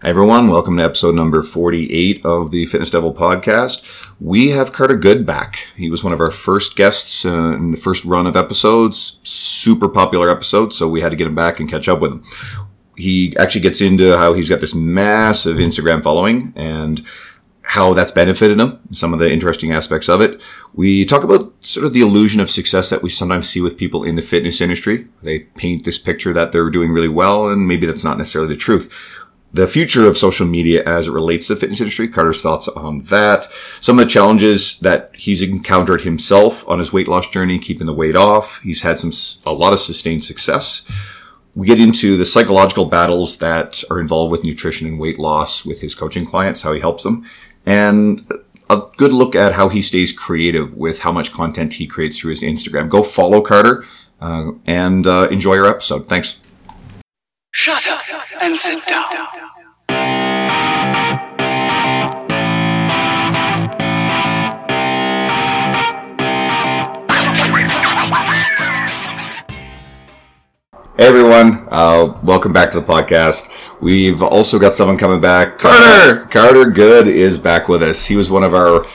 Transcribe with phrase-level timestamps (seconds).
[0.00, 3.84] Hi everyone, welcome to episode number 48 of the Fitness Devil podcast.
[4.20, 5.66] We have Carter Good back.
[5.74, 9.88] He was one of our first guests uh, in the first run of episodes, super
[9.88, 12.22] popular episode, so we had to get him back and catch up with him.
[12.96, 17.04] He actually gets into how he's got this massive Instagram following and
[17.62, 20.40] how that's benefited him, some of the interesting aspects of it.
[20.74, 24.04] We talk about sort of the illusion of success that we sometimes see with people
[24.04, 25.08] in the fitness industry.
[25.24, 28.60] They paint this picture that they're doing really well, and maybe that's not necessarily the
[28.60, 28.90] truth
[29.52, 32.08] the future of social media as it relates to the fitness industry.
[32.08, 33.46] Carter's thoughts on that.
[33.80, 37.94] Some of the challenges that he's encountered himself on his weight loss journey, keeping the
[37.94, 38.60] weight off.
[38.60, 39.12] He's had some,
[39.46, 40.86] a lot of sustained success.
[41.54, 45.80] We get into the psychological battles that are involved with nutrition and weight loss with
[45.80, 47.26] his coaching clients, how he helps them,
[47.66, 48.30] and
[48.70, 52.30] a good look at how he stays creative with how much content he creates through
[52.30, 52.88] his Instagram.
[52.88, 53.84] Go follow Carter
[54.20, 56.06] uh, and uh, enjoy your episode.
[56.08, 56.42] Thanks.
[57.60, 58.04] Shut up
[58.40, 59.04] and sit down.
[70.96, 73.50] Hey everyone, uh, welcome back to the podcast.
[73.80, 75.58] We've also got someone coming back.
[75.58, 76.26] Carter!
[76.26, 78.06] Carter Good is back with us.
[78.06, 78.86] He was one of our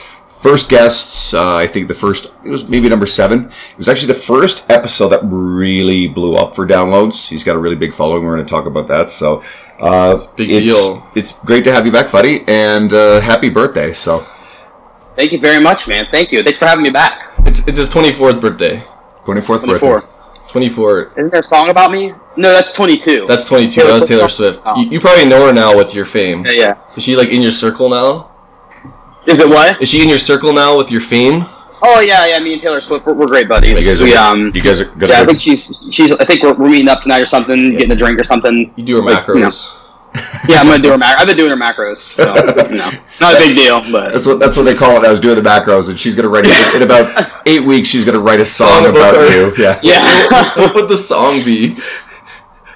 [0.44, 1.32] first guests.
[1.32, 3.46] Uh, I think the first, it was maybe number seven.
[3.46, 7.30] It was actually the first episode that really blew up for downloads.
[7.30, 8.24] He's got a really big following.
[8.24, 9.08] We're going to talk about that.
[9.08, 9.42] So,
[9.80, 11.10] uh, Big it's, deal.
[11.14, 13.94] It's great to have you back, buddy, and uh, happy birthday.
[13.94, 14.26] So,
[15.16, 16.08] Thank you very much, man.
[16.12, 16.42] Thank you.
[16.42, 17.32] Thanks for having me back.
[17.46, 18.84] It's it's his twenty fourth birthday.
[19.24, 20.00] 24th 24.
[20.00, 20.08] birthday.
[20.48, 21.12] Twenty four.
[21.16, 22.12] Isn't there a song about me?
[22.36, 23.26] No, that's 22.
[23.26, 23.82] That's twenty two.
[23.82, 24.56] Taylor That was Taylor Swift.
[24.56, 24.62] Swift.
[24.66, 24.80] Oh.
[24.80, 26.44] You, you probably know her now with your fame.
[26.44, 26.96] yeah, yeah.
[26.96, 28.33] Is she like in your circle now?
[29.26, 29.80] Is it what?
[29.80, 31.44] Is she in your circle now with your fame?
[31.82, 32.38] Oh yeah, yeah.
[32.38, 33.70] Me and Taylor Swift, we're, we're great buddies.
[33.70, 36.12] You guys are, we, um, you guys are gonna yeah, I think she's she's.
[36.12, 38.72] I think we're, we're meeting up tonight or something, getting a drink or something.
[38.76, 39.48] You do her Like, you know.
[39.48, 39.78] macros.
[40.48, 41.16] Yeah, I'm gonna do her macros.
[41.18, 41.96] I've been doing her macros.
[41.98, 42.22] So,
[42.70, 45.04] you know, not a big deal, but That's what that's what they call it.
[45.06, 47.88] I was doing the macros, and she's gonna write in about eight weeks.
[47.88, 49.52] She's gonna write a song, Song about, about you.
[49.58, 50.54] Yeah, yeah.
[50.56, 51.76] what would the song be?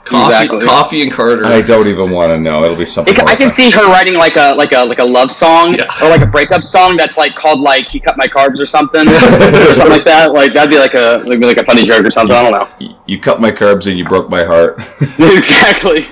[0.08, 0.66] Coffee, Exactly.
[0.66, 1.44] coffee and Carter.
[1.44, 2.64] I don't even want to know.
[2.64, 3.14] It'll be something.
[3.14, 3.48] It, I can horrifying.
[3.50, 5.84] see her writing like a like a like a love song Yeah.
[6.02, 9.02] or like a breakup song that's like called like "He Cut My Carbs" or something
[9.08, 10.32] or something like that.
[10.32, 12.34] Like that'd be like a like, like a funny joke or something.
[12.36, 12.96] I don't know.
[13.06, 14.78] You cut my carbs and you broke my heart.
[15.18, 16.06] exactly.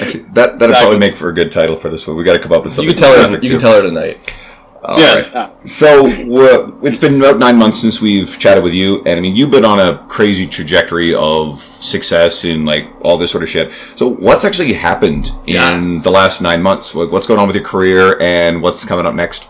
[0.00, 2.16] Actually, that that'd probably make for a good title for this one.
[2.16, 2.90] We got to come up with something.
[2.92, 3.14] you something.
[3.14, 3.28] can tell her.
[3.30, 4.34] graphic, You can tell her tonight.
[4.84, 5.14] All Yeah.
[5.14, 5.34] right.
[5.34, 6.06] Uh, So
[6.82, 9.64] it's been about nine months since we've chatted with you, and I mean you've been
[9.64, 13.72] on a crazy trajectory of success in like all this sort of shit.
[13.96, 16.94] So what's actually happened in the last nine months?
[16.94, 19.46] Like, what's going on with your career, and what's coming up next?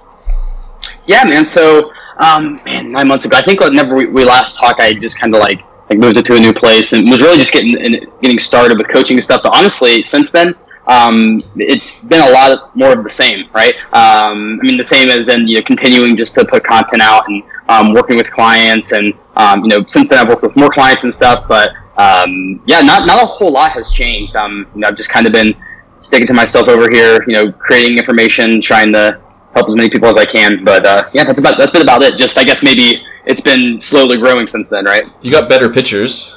[1.06, 1.44] Yeah, man.
[1.44, 5.18] So, um, man, nine months ago, I think whenever we, we last talked, I just
[5.20, 8.06] kind of like like moved into a new place and was really just getting in,
[8.22, 9.42] getting started with coaching and stuff.
[9.42, 10.54] But honestly, since then,
[10.86, 13.74] um, it's been a lot more of the same, right?
[13.92, 17.28] Um, I mean, the same as in you know continuing just to put content out
[17.28, 20.70] and um, working with clients, and um, you know since then I've worked with more
[20.70, 21.46] clients and stuff.
[21.48, 24.36] But um, yeah, not not a whole lot has changed.
[24.36, 25.54] Um, you know, I've just kind of been
[26.00, 29.20] sticking to myself over here, you know, creating information, trying to
[29.54, 30.64] help as many people as I can.
[30.64, 32.18] But uh, yeah, that's about that's been about it.
[32.18, 35.04] Just I guess maybe it's been slowly growing since then, right?
[35.22, 36.33] You got better pictures.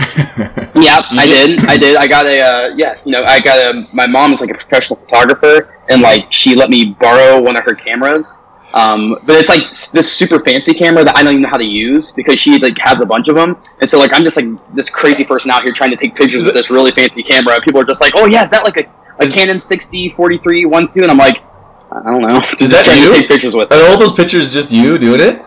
[0.74, 1.64] Yeah, I did?
[1.66, 1.96] I did.
[1.96, 2.98] I got a uh, yeah.
[3.04, 3.88] You know, I got a.
[3.92, 7.64] My mom is like a professional photographer, and like she let me borrow one of
[7.64, 8.44] her cameras.
[8.72, 11.64] Um, but it's like this super fancy camera that I don't even know how to
[11.64, 14.46] use because she like has a bunch of them, and so like I'm just like
[14.74, 17.54] this crazy person out here trying to take pictures with this really fancy camera.
[17.56, 20.64] And people are just like, "Oh yeah, is that like a, a Canon 60 43
[20.66, 21.02] 1 2?
[21.02, 21.42] And I'm like,
[21.90, 22.40] I don't know.
[22.52, 23.12] Is Just that trying you?
[23.12, 23.72] to take pictures with.
[23.72, 25.42] Are all those pictures just you doing it?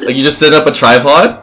[0.00, 1.42] Like you just set up a tripod?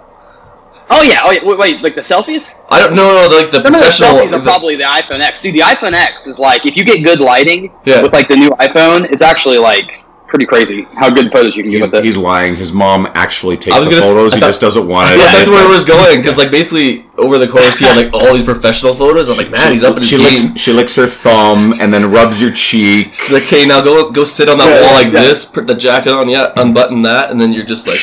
[0.90, 1.22] Oh yeah.
[1.26, 1.44] Oh yeah.
[1.44, 2.62] Wait, wait like the selfies?
[2.70, 3.28] I don't know.
[3.30, 4.10] No, like the Some of the professional.
[4.18, 5.42] selfies are the- probably the iPhone X.
[5.42, 8.02] Dude, the iPhone X is like if you get good lighting Yeah.
[8.02, 9.86] with like the new iPhone, it's actually like
[10.28, 12.04] pretty crazy how good photos you can get He's, with it.
[12.06, 12.54] he's lying.
[12.56, 14.34] His mom actually takes I was the photos.
[14.34, 15.18] I he thought- just doesn't want to.
[15.18, 18.14] Yeah, that's where it was going because like basically over the course he had like
[18.14, 19.28] all these professional photos.
[19.30, 20.26] I'm like, man, he's up in his she game.
[20.26, 23.08] licks, she licks her thumb and then rubs your cheek.
[23.14, 25.22] He's like, okay, now go go sit on that Yeah, wall like yeah.
[25.22, 28.00] this, put the jacket on, yeah, unbutton that, and then you're just like,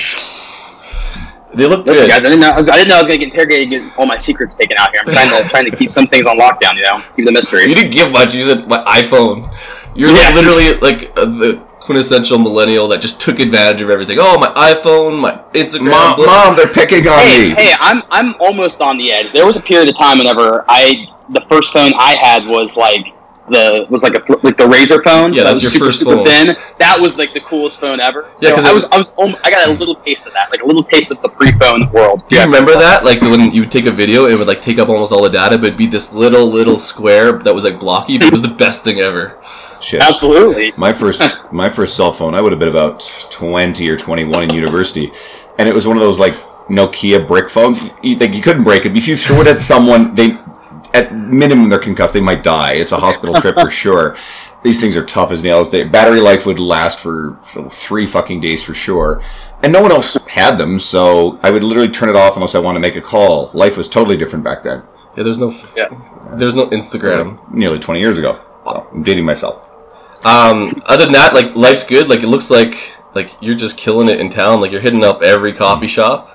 [1.57, 2.13] they look Listen, good.
[2.13, 3.91] guys, I didn't know I, was, I didn't know I was gonna get interrogated, and
[3.91, 5.01] get all my secrets taken out here.
[5.07, 7.65] I'm trying to trying to keep some things on lockdown, you know, keep the mystery.
[7.65, 8.35] You didn't give much.
[8.35, 9.55] You said my iPhone.
[9.95, 14.17] You're like, literally like uh, the quintessential millennial that just took advantage of everything.
[14.19, 15.91] Oh, my iPhone, my Instagram.
[15.91, 17.55] Mom, mom, they're picking on Hey, me.
[17.55, 19.33] hey, I'm I'm almost on the edge.
[19.33, 23.07] There was a period of time whenever I the first phone I had was like
[23.49, 25.33] the was like a like the Razr phone.
[25.35, 26.25] Yeah, that was your super, first super phone.
[26.27, 26.57] thin.
[26.79, 28.31] That was like the coolest phone ever.
[28.41, 30.33] Yeah, So 'cause I it- was I was almo- I got a little taste of
[30.33, 32.23] that, like a little taste of the pre-phone world.
[32.29, 33.05] Do you remember that?
[33.05, 35.29] Like when you would take a video, it would like take up almost all the
[35.31, 38.43] data, but it'd be this little little square that was like blocky, but it was
[38.43, 39.39] the best thing ever.
[39.81, 40.01] Shit.
[40.01, 40.73] Absolutely.
[40.79, 43.01] My first my first cell phone, I would have been about
[43.31, 45.13] twenty or twenty one in university,
[45.59, 46.35] and it was one of those like
[46.71, 47.79] Nokia brick phones.
[48.03, 48.97] You, like you couldn't break it.
[48.97, 50.39] If you threw it at someone, they
[50.95, 52.15] at minimum they're concussed.
[52.15, 52.73] They might die.
[52.75, 54.17] It's a hospital trip for sure.
[54.63, 55.71] These things are tough as nails.
[55.71, 59.21] They, battery life would last for, for three fucking days for sure.
[59.63, 62.61] And no one else had them, so I would literally turn it off unless I
[62.61, 63.51] want to make a call.
[63.53, 64.83] Life was totally different back then.
[65.17, 65.89] Yeah, there's no Yeah.
[66.39, 67.39] there's no Instagram.
[67.53, 68.41] Nearly twenty years ago.
[68.65, 69.69] So I'm dating myself.
[70.25, 72.09] Um, other than that, like life's good.
[72.09, 74.61] Like it looks like like you're just killing it in town.
[74.61, 76.31] Like you're hitting up every coffee shop.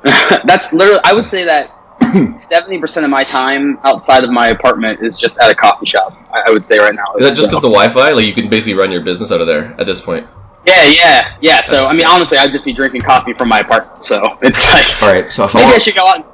[0.44, 1.00] That's literally.
[1.04, 1.70] I would say that
[2.36, 6.16] seventy percent of my time outside of my apartment is just at a coffee shop.
[6.32, 7.14] I, I would say right now.
[7.16, 8.12] Is that just So- because the Wi-Fi?
[8.12, 10.26] Like you can basically run your business out of there at this point.
[10.66, 11.60] Yeah, yeah, yeah.
[11.62, 14.04] So That's I mean, honestly, I'd just be drinking coffee from my apartment.
[14.04, 15.28] So it's like All right.
[15.28, 16.24] So maybe I how should go out and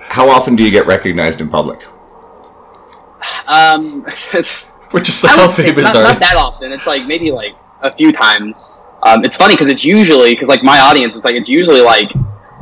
[0.00, 1.86] how often do you get recognized in public?
[3.46, 4.02] Um,
[4.92, 6.72] We're just I like, how famous not, are not that often.
[6.72, 8.86] It's like maybe like a few times.
[9.02, 12.10] Um, it's funny because it's usually because like my audience is like it's usually like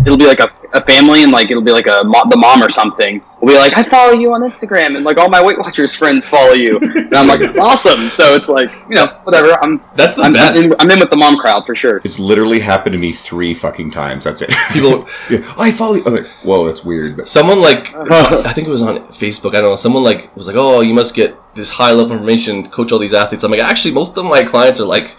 [0.07, 2.71] it'll be like a, a family and like it'll be like a the mom or
[2.71, 5.95] something will be like I follow you on Instagram and like all my Weight Watchers
[5.95, 8.09] friends follow you and I'm like it's awesome.
[8.11, 9.53] So it's like you know whatever.
[9.63, 10.61] I'm That's the I'm, I'm, best.
[10.61, 12.01] in, I'm in with the mom crowd for sure.
[12.05, 14.25] It's literally happened to me three fucking times.
[14.25, 14.53] That's it.
[14.73, 16.05] People, yeah, I follow you.
[16.05, 16.29] Okay.
[16.43, 17.17] Whoa, that's weird.
[17.17, 18.43] But someone like uh-huh.
[18.47, 19.51] I think it was on Facebook.
[19.51, 19.77] I don't know.
[19.77, 23.15] Someone like was like, "Oh, you must get this high level information, coach all these
[23.15, 25.17] athletes." I'm like, actually, most of my clients are like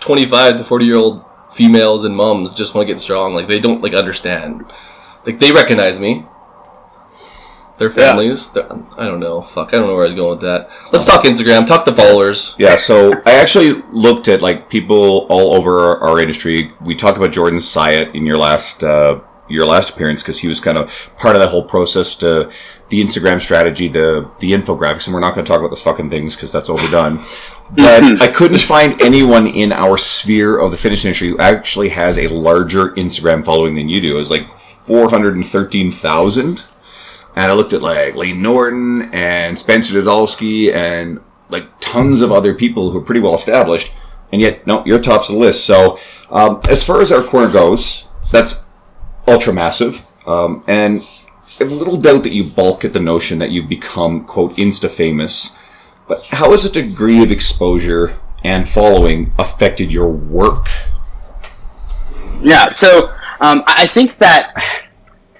[0.00, 3.34] 25 to 40 year old females and moms just want to get strong.
[3.34, 4.64] Like they don't like understand.
[5.26, 6.24] Like they recognize me.
[7.78, 8.50] Their families.
[8.50, 8.68] they're-
[8.98, 9.40] I don't know.
[9.40, 9.68] Fuck.
[9.72, 10.68] I don't know where I was going with that.
[10.92, 11.66] Let's talk Instagram.
[11.66, 12.54] Talk the followers.
[12.58, 16.72] yeah, so I actually looked at like people all over our, our industry.
[16.82, 20.60] We talked about Jordan Syatt in your last uh, your last appearance because he was
[20.60, 22.50] kind of part of that whole process to
[22.90, 26.10] the Instagram strategy to the infographics, and we're not going to talk about those fucking
[26.10, 27.24] things because that's overdone.
[27.72, 32.18] But I couldn't find anyone in our sphere of the fitness industry who actually has
[32.18, 34.16] a larger Instagram following than you do.
[34.16, 36.64] It was like four hundred and thirteen thousand.
[37.36, 42.54] And I looked at like Layne Norton and Spencer Nadolsky and like tons of other
[42.54, 43.92] people who are pretty well established.
[44.32, 45.64] And yet, no, you're tops of the list.
[45.64, 45.98] So,
[46.30, 48.64] um, as far as our corner goes, that's
[49.26, 50.02] ultra massive.
[50.26, 51.02] Um, and
[51.38, 54.90] I have little doubt that you balk at the notion that you've become, quote, insta
[54.90, 55.54] famous.
[56.10, 60.66] But how has a degree of exposure and following affected your work?
[62.42, 64.52] Yeah, so um, I think that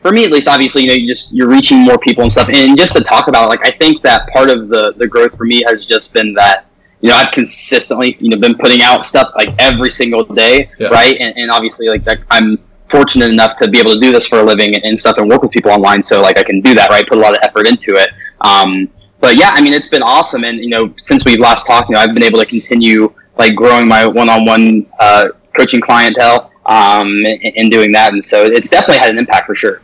[0.01, 2.49] for me at least, obviously, you know, you just you're reaching more people and stuff,
[2.51, 5.37] and just to talk about, it, like, I think that part of the the growth
[5.37, 6.67] for me has just been that
[7.01, 10.87] you know I've consistently you know been putting out stuff like every single day, Yeah.
[10.87, 11.17] right?
[11.19, 12.59] And, and obviously, like that, I'm
[12.93, 15.29] fortunate enough to be able to do this for a living and, and stuff and
[15.29, 17.05] work with people online, so like I can do that, right?
[17.09, 18.11] Put a lot of effort into it.
[18.41, 18.89] Um,
[19.21, 21.95] but yeah, I mean, it's been awesome, and you know, since we've last talked, you
[21.95, 27.71] know, I've been able to continue like growing my one-on-one uh, coaching clientele um, and,
[27.71, 29.83] doing that, and so it's definitely had an impact for sure.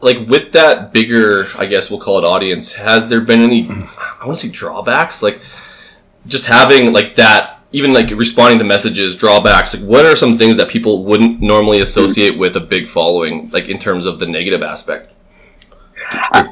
[0.00, 4.26] Like with that bigger i guess we'll call it audience has there been any i
[4.26, 5.22] want to say drawbacks?
[5.22, 5.40] Like
[6.26, 10.56] just having like that even like responding to messages drawbacks like what are some things
[10.56, 14.62] that people wouldn't normally associate with a big following like in terms of the negative
[14.62, 15.10] aspect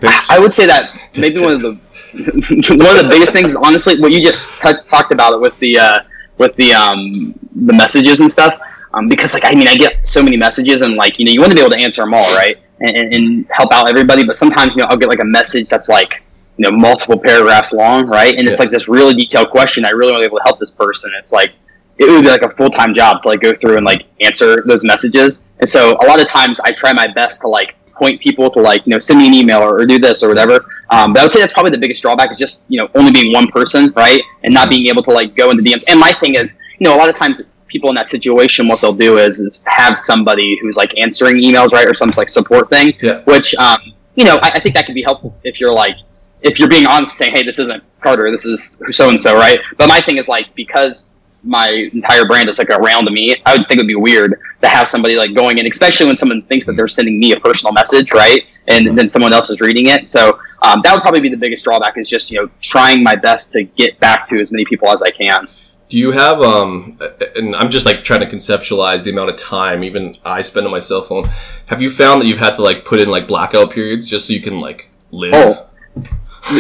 [0.01, 0.31] Pics?
[0.31, 1.75] I would say that maybe one of the
[2.17, 5.79] one of the biggest things honestly what you just t- talked about it with the
[5.79, 5.99] uh,
[6.39, 8.61] with the um, the messages and stuff.
[8.95, 11.41] Um, because like I mean I get so many messages and like you know you
[11.41, 14.25] want to be able to answer them all right and, and, and help out everybody,
[14.25, 16.23] but sometimes you know I'll get like a message that's like
[16.57, 20.13] you know multiple paragraphs long right and it's like this really detailed question I really
[20.13, 21.13] want to be able to help this person.
[21.19, 21.53] It's like
[21.99, 24.63] it would be like a full time job to like go through and like answer
[24.67, 25.43] those messages.
[25.61, 28.61] And so a lot of times I try my best to like point people to
[28.61, 30.65] like you know send me an email or, or do this or whatever.
[30.91, 33.11] Um, but I would say that's probably the biggest drawback is just you know only
[33.13, 35.85] being one person, right, and not being able to like go into DMs.
[35.89, 38.81] And my thing is, you know, a lot of times people in that situation, what
[38.81, 42.71] they'll do is is have somebody who's like answering emails, right, or some like support
[42.71, 43.23] thing, Yeah.
[43.25, 43.79] which um,
[44.15, 45.97] you know I, I think that can be helpful if you're like
[46.43, 49.59] if you're being honest, saying, hey, this isn't Carter, this is so and so, right.
[49.79, 51.09] But my thing is like because
[51.47, 54.35] my entire brand is like around me, I would just think it would be weird
[54.63, 57.41] to have somebody like going in, especially when someone thinks that they're sending me a
[57.41, 58.43] personal message, right?
[58.69, 60.09] And then someone else is reading it.
[60.09, 63.15] So um, that would probably be the biggest drawback is just, you know, trying my
[63.15, 65.47] best to get back to as many people as I can.
[65.89, 66.99] do you have um
[67.37, 70.73] and i'm just like trying to conceptualize the amount of time even i spend on
[70.73, 71.25] my cell phone
[71.67, 74.33] have you found that you've had to like put in like blackout periods just so
[74.33, 75.69] you can like live Oh.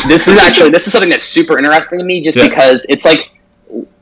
[0.07, 2.49] this is actually this is something that's super interesting to me, just Yeah.
[2.49, 3.31] because it's like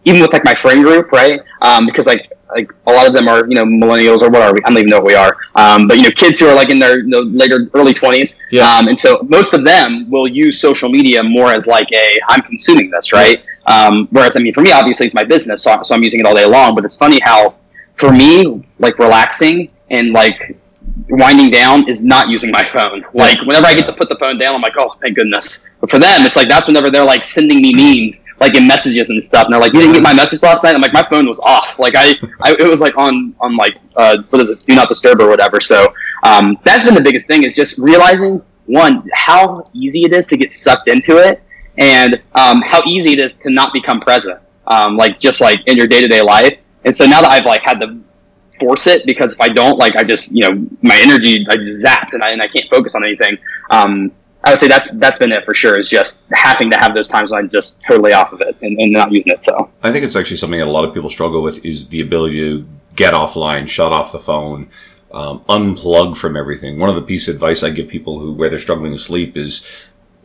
[0.05, 1.41] even with like my friend group, right?
[1.63, 4.53] Um, because like like a lot of them are you know millennials or what are
[4.53, 4.61] we?
[4.65, 5.37] I don't even know what we are.
[5.55, 8.39] Um, but you know kids who are like in their you know, later early twenties.
[8.51, 8.71] Yeah.
[8.71, 12.43] Um, and so most of them will use social media more as like a I'm
[12.43, 13.43] consuming this, right?
[13.67, 16.27] Um, whereas I mean for me obviously it's my business, so, so I'm using it
[16.27, 16.75] all day long.
[16.75, 17.57] But it's funny how
[17.97, 20.57] for me like relaxing and like
[21.09, 23.05] winding down is not using my phone.
[23.13, 25.71] Like whenever I get to put the phone down, I'm like, oh, thank goodness.
[25.81, 29.11] But for them, it's like that's whenever they're like sending me memes, like in messages
[29.11, 30.75] and stuff, and they're like, you didn't get my message last night.
[30.75, 31.79] I'm like, my phone was off.
[31.79, 34.89] Like I, I it was like on on like uh, what is it, do not
[34.89, 35.61] disturb or whatever.
[35.61, 40.27] So um, that's been the biggest thing is just realizing one how easy it is
[40.29, 41.43] to get sucked into it,
[41.77, 44.41] and um, how easy it is to not become present.
[44.67, 46.59] Um, like just like in your day to day life.
[46.85, 47.99] And so now that I've like had to
[48.61, 51.85] force it because if I don't, like, I just, you know, my energy, I just
[51.85, 53.37] zapped and I, and I can't focus on anything.
[53.71, 54.13] Um,
[54.45, 55.79] I would say that's that's been it for sure.
[55.79, 58.79] Is just having to have those times when I'm just totally off of it and,
[58.79, 59.43] and not using it.
[59.43, 62.03] So I think it's actually something that a lot of people struggle with is the
[62.03, 64.69] ability to get offline, shut off the phone,
[65.13, 66.79] um, unplug from everything.
[66.79, 69.37] One of the piece of advice I give people who where they're struggling to sleep
[69.37, 69.67] is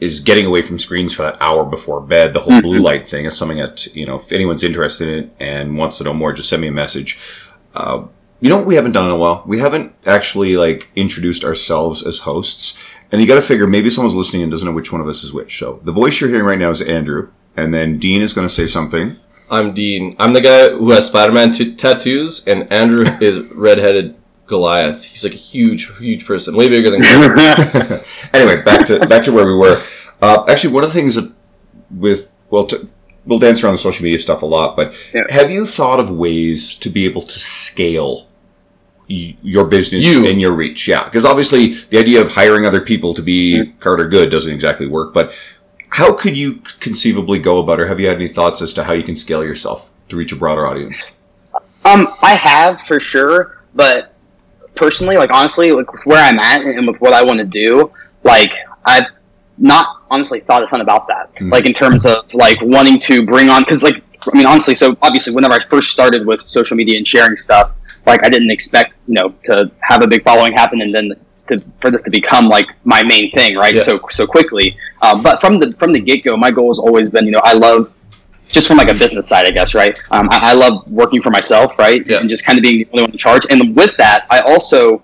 [0.01, 2.33] is getting away from screens for that hour before bed.
[2.33, 5.29] The whole blue light thing is something that you know if anyone's interested in it
[5.39, 7.19] and wants to know more, just send me a message.
[7.73, 8.05] Uh,
[8.41, 9.43] you know what we haven't done in a while?
[9.45, 12.77] We haven't actually like introduced ourselves as hosts.
[13.11, 15.23] And you got to figure maybe someone's listening and doesn't know which one of us
[15.23, 15.57] is which.
[15.57, 18.53] So the voice you're hearing right now is Andrew, and then Dean is going to
[18.53, 19.17] say something.
[19.49, 20.15] I'm Dean.
[20.19, 24.15] I'm the guy who has Spider-Man t- tattoos, and Andrew is redheaded
[24.45, 25.03] Goliath.
[25.03, 27.03] He's like a huge, huge person, way bigger than.
[28.33, 29.81] anyway, back to back to where we were.
[30.21, 31.31] Uh, actually, one of the things that
[31.89, 32.87] with well, to,
[33.25, 35.23] we'll dance around the social media stuff a lot, but Yeah.
[35.29, 38.28] have you thought of ways to be able to scale y-
[39.09, 40.27] your business You.
[40.27, 40.87] and your reach?
[40.87, 44.87] Yeah, because obviously the idea of hiring other people to be Carter Good doesn't exactly
[44.87, 45.13] work.
[45.13, 45.33] But
[45.89, 48.93] how could you conceivably go about, or have you had any thoughts as to how
[48.93, 51.11] you can scale yourself to reach a broader audience?
[51.85, 54.13] Um, I have for sure, but
[54.75, 57.91] personally, like honestly, like with where I'm at and with what I want to do,
[58.23, 58.51] like
[58.85, 59.07] I've
[59.57, 61.31] not honestly thought a ton about that.
[61.41, 64.95] Like in terms of like wanting to bring on, because like I mean honestly, so
[65.01, 67.71] obviously whenever I first started with social media and sharing stuff,
[68.05, 71.13] like I didn't expect you know to have a big following happen and then
[71.49, 73.75] to, for this to become like my main thing, right?
[73.75, 73.81] Yeah.
[73.81, 74.77] So so quickly.
[75.01, 77.41] Um, but from the from the get go, my goal has always been, you know,
[77.43, 77.91] I love
[78.47, 79.99] just from like a business side, I guess, right?
[80.11, 82.05] Um, I, I love working for myself, right?
[82.05, 82.17] Yeah.
[82.17, 83.45] And just kind of being the only one in charge.
[83.49, 85.03] And with that, I also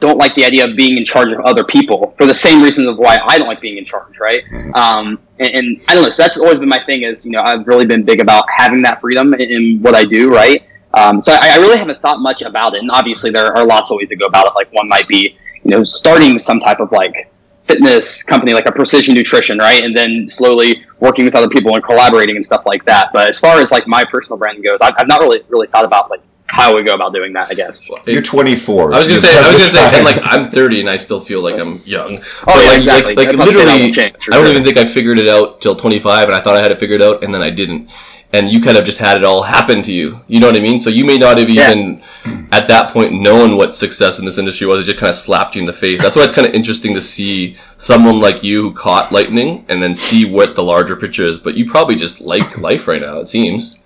[0.00, 2.86] don't like the idea of being in charge of other people for the same reasons
[2.88, 4.42] of why I don't like being in charge, right?
[4.74, 6.10] Um, and, and I don't know.
[6.10, 7.02] So that's always been my thing.
[7.02, 10.04] Is you know I've really been big about having that freedom in, in what I
[10.04, 10.62] do, right?
[10.96, 12.80] Um, so I, I really haven't thought much about it.
[12.80, 14.52] And obviously there are lots of ways to go about it.
[14.54, 17.30] Like one might be you know starting some type of like
[17.66, 21.82] fitness company like a precision nutrition right and then slowly working with other people and
[21.82, 24.92] collaborating and stuff like that but as far as like my personal brand goes i've,
[24.98, 27.90] I've not really really thought about like how we go about doing that i guess
[28.06, 28.92] You're 24.
[28.92, 29.94] I was gonna say, I was gonna say, time.
[29.94, 32.18] and like I'm 30 and I still feel like I'm young.
[32.18, 33.14] Oh, But, yeah, like, exactly.
[33.14, 34.50] Like, like That's not to say that literally, change, I don't sure.
[34.52, 37.00] even think I figured it out till 25, and I thought I had it figured
[37.00, 37.88] out, and then I didn't.
[38.34, 40.20] And you kind of just had it all happen to you.
[40.26, 40.80] You know what I mean?
[40.80, 41.70] So you may not have Yeah.
[41.70, 42.02] even
[42.50, 44.82] at that point known what success in this industry was.
[44.82, 46.02] It just kind of slapped you in the face.
[46.02, 49.80] That's why it's kind of interesting to see someone like you who caught lightning and
[49.80, 51.38] then see what the larger picture is.
[51.38, 53.20] But you probably just like life right now.
[53.20, 53.78] It seems.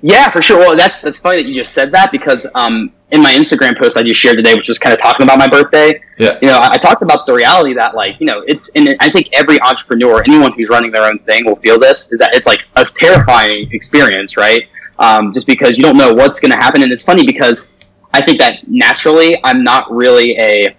[0.00, 0.58] Yeah, for sure.
[0.58, 3.96] Well, that's that's funny that you just said that because um, in my Instagram post
[3.96, 6.00] I just shared today, which was kind of talking about my birthday.
[6.18, 6.38] Yeah.
[6.42, 9.10] You know, I, I talked about the reality that like you know it's and I
[9.10, 12.46] think every entrepreneur, anyone who's running their own thing, will feel this is that it's
[12.46, 14.68] like a terrifying experience, right?
[14.98, 17.72] Um, just because you don't know what's going to happen, and it's funny because
[18.12, 20.76] I think that naturally I'm not really a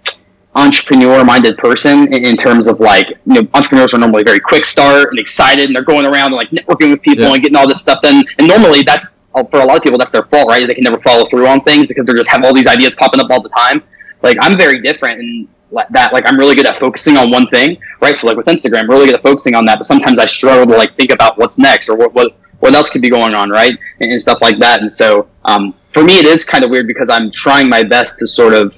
[0.55, 4.65] entrepreneur minded person in, in terms of like you know entrepreneurs are normally very quick
[4.65, 7.33] start and excited and they're going around and like networking with people Yeah.
[7.33, 10.11] and getting all this stuff done and normally that's for a lot of people that's
[10.13, 10.61] their fault right?
[10.61, 12.95] Is they can never follow through on things because they just have all these ideas
[12.95, 13.83] popping up all the time.
[14.21, 15.47] Like i'm very different and
[15.91, 18.15] that like i'm really good at focusing on one thing right?
[18.15, 20.77] So like with instagram really good at focusing on that but sometimes i struggle to
[20.77, 23.77] like think about what's next or what what, what else could be going on right?
[23.99, 24.81] And, and stuff like that.
[24.81, 28.19] And so um, for me it is kind of weird because i'm trying my best
[28.19, 28.75] to sort of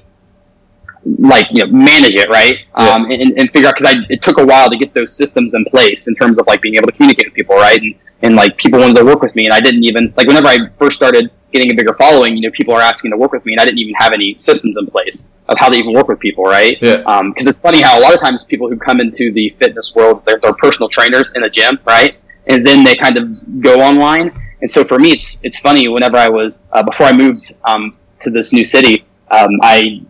[1.18, 2.58] like you know manage it right?
[2.78, 2.94] Yeah.
[2.94, 5.54] um, and, and figure out because I it took a while to get those systems
[5.54, 7.78] in place in terms of like being able to communicate with people right?
[7.78, 10.48] And and like people wanted to work with me and I didn't even like whenever
[10.48, 13.44] I first started getting a bigger following you know people are asking to work with
[13.44, 16.08] me and I didn't even have any systems in place of how to even work
[16.08, 16.78] with people right?
[16.80, 17.22] Yeah.
[17.28, 20.22] because it's funny how a lot of times people who come into the fitness world
[20.26, 22.16] they're, they're personal trainers in a gym right?
[22.46, 24.30] And then they kind of go online.
[24.60, 27.96] And so for me it's it's funny whenever I was uh, before I moved um,
[28.20, 30.02] to this new city um, I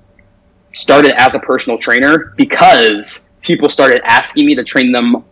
[0.73, 5.25] started as a personal trainer because people started asking me to train them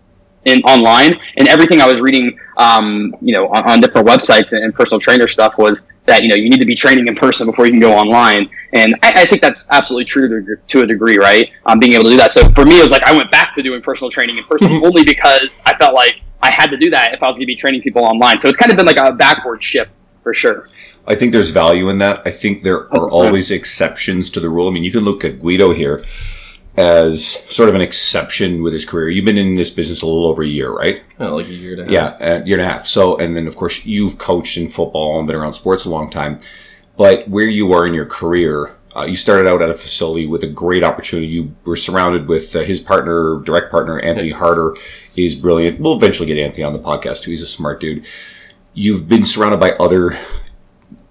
[0.45, 4.65] in online, and everything I was reading, um, you know, on, on different websites and,
[4.65, 7.47] and personal trainer stuff was that you know you need to be training in person
[7.47, 10.87] before you can go online, and I, I think that's absolutely true to, to a
[10.87, 11.51] degree, right?
[11.67, 12.33] Um, being able to do that.
[12.33, 14.73] So for me, it was like I went back to doing personal training in person
[14.85, 17.47] only because I felt like I had to do that if I was going to
[17.47, 18.39] be training people online.
[18.39, 19.91] So it's kind of been like a backward shift
[20.23, 20.67] for sure.
[21.07, 22.23] I think there's value in that.
[22.25, 23.11] I think there are 100%.
[23.11, 24.69] always exceptions to the rule.
[24.69, 26.05] I mean, you can look at Guido here
[26.77, 27.25] as
[27.55, 29.09] sort of an exception with his career.
[29.11, 31.03] You've been in this business a little over a year, right?
[31.21, 32.21] Oh, like a year and a half.
[32.21, 32.87] Yeah, a year and a half.
[32.87, 36.09] So, and then of course you've coached in football and been around sports a long
[36.11, 36.39] time.
[36.97, 40.45] But where you are in your career, uh, you started out at a facility with
[40.45, 41.29] a great opportunity.
[41.29, 44.77] You were surrounded with uh, his partner, direct partner, Anthony Harder,
[45.17, 45.81] is brilliant.
[45.81, 47.31] We'll eventually get Anthony on the podcast too.
[47.31, 48.07] He's a smart dude.
[48.75, 50.17] You've been surrounded by other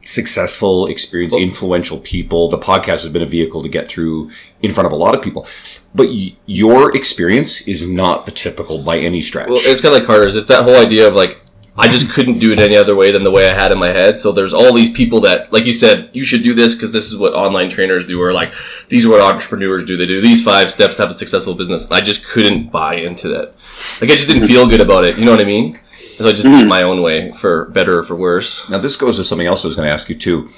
[0.04, 2.50] successful, experienced, influential people.
[2.50, 4.32] The podcast has been a vehicle to get through
[4.62, 5.48] in front of a lot of people.
[5.94, 9.48] But y- your experience is not the typical by any stretch.
[9.50, 10.36] Well, it's kind of like Carter's.
[10.36, 11.42] It's that whole idea of like,
[11.78, 13.90] I just couldn't do it any other way than the way I had in my
[13.90, 14.20] head.
[14.20, 17.06] So there's all these people that, like you said, you should do this because this
[17.12, 18.54] is what online trainers do, or like
[18.90, 19.96] these are what entrepreneurs do.
[19.96, 21.90] They do these five steps to have a successful business.
[21.90, 23.54] I just couldn't buy into that.
[24.02, 25.18] Like I just didn't feel good about it.
[25.18, 25.80] You know what I mean?
[26.22, 28.70] So I just did it my own way, for better or for worse.
[28.70, 30.50] Now, this goes to something else I was going to ask you too,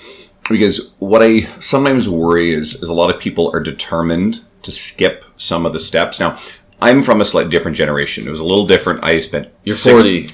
[0.50, 5.24] because what I sometimes worry is, is a lot of people are determined to skip
[5.38, 6.20] some of the steps.
[6.20, 6.38] Now,
[6.82, 8.28] I'm from a slightly different generation.
[8.28, 9.04] It was a little different.
[9.04, 10.30] I spent You're six- 40.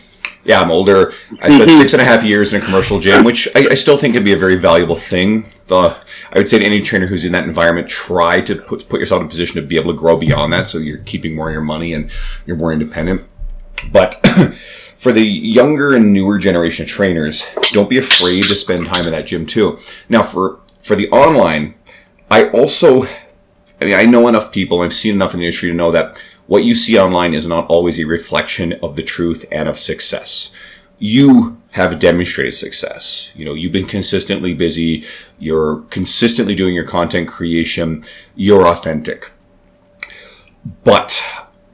[0.46, 1.14] yeah, I'm older.
[1.42, 1.80] I spent mm-hmm.
[1.80, 4.24] six and a half years in a commercial gym, which I, I still think can
[4.24, 5.46] be a very valuable thing.
[5.68, 5.96] The,
[6.34, 9.20] I would say to any trainer who's in that environment, try to put, put yourself
[9.22, 11.54] in a position to be able to grow beyond that so you're keeping more of
[11.54, 12.10] your money and
[12.48, 13.22] you're more independent.
[13.92, 14.16] But
[15.00, 19.12] for the younger and newer generation of trainers, don't be afraid to spend time in
[19.12, 19.80] that gym too.
[20.10, 21.76] Now, for, for the online,
[22.30, 25.76] I also, I mean, I know enough people, I've seen enough in the industry to
[25.76, 29.70] know that what you see online is not always a reflection of the truth and
[29.70, 30.54] of success.
[30.98, 33.32] You have demonstrated success.
[33.36, 35.06] You know, you've been consistently busy.
[35.38, 38.04] You're consistently doing your content creation.
[38.36, 39.32] You're authentic.
[40.84, 41.24] But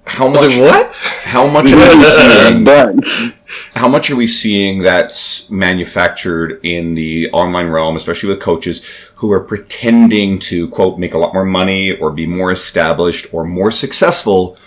[0.06, 0.58] how much?
[0.58, 0.96] Like, what?
[1.24, 3.34] How much are we seeing?
[3.76, 9.32] How much are we seeing that's manufactured in the online realm, especially with coaches who
[9.32, 13.72] are pretending to quote make a lot more money or be more established or more
[13.72, 14.58] successful,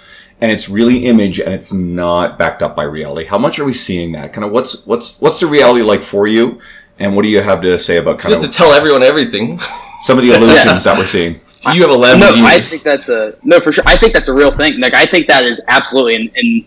[0.40, 3.26] and it's really image and it's not backed up by reality?
[3.26, 4.32] How much are we seeing that?
[4.32, 6.60] Kind of what's what's what's the reality like for you,
[6.98, 9.58] and what do you have to say about kind You have to tell everyone everything.
[10.02, 11.40] some of the illusions that we're seeing?
[11.74, 12.46] You have a No.
[12.46, 13.84] I think that's a no for sure.
[13.86, 14.80] I think that's a real thing.
[14.80, 16.64] Like I think that is absolutely, and, and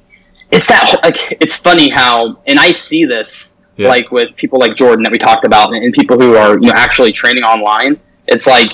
[0.51, 3.87] it's that like it's funny how, and I see this Yeah.
[3.89, 6.67] like with people like Jordan that we talked about, and, and people who are you
[6.67, 7.99] know actually training online.
[8.27, 8.69] It's like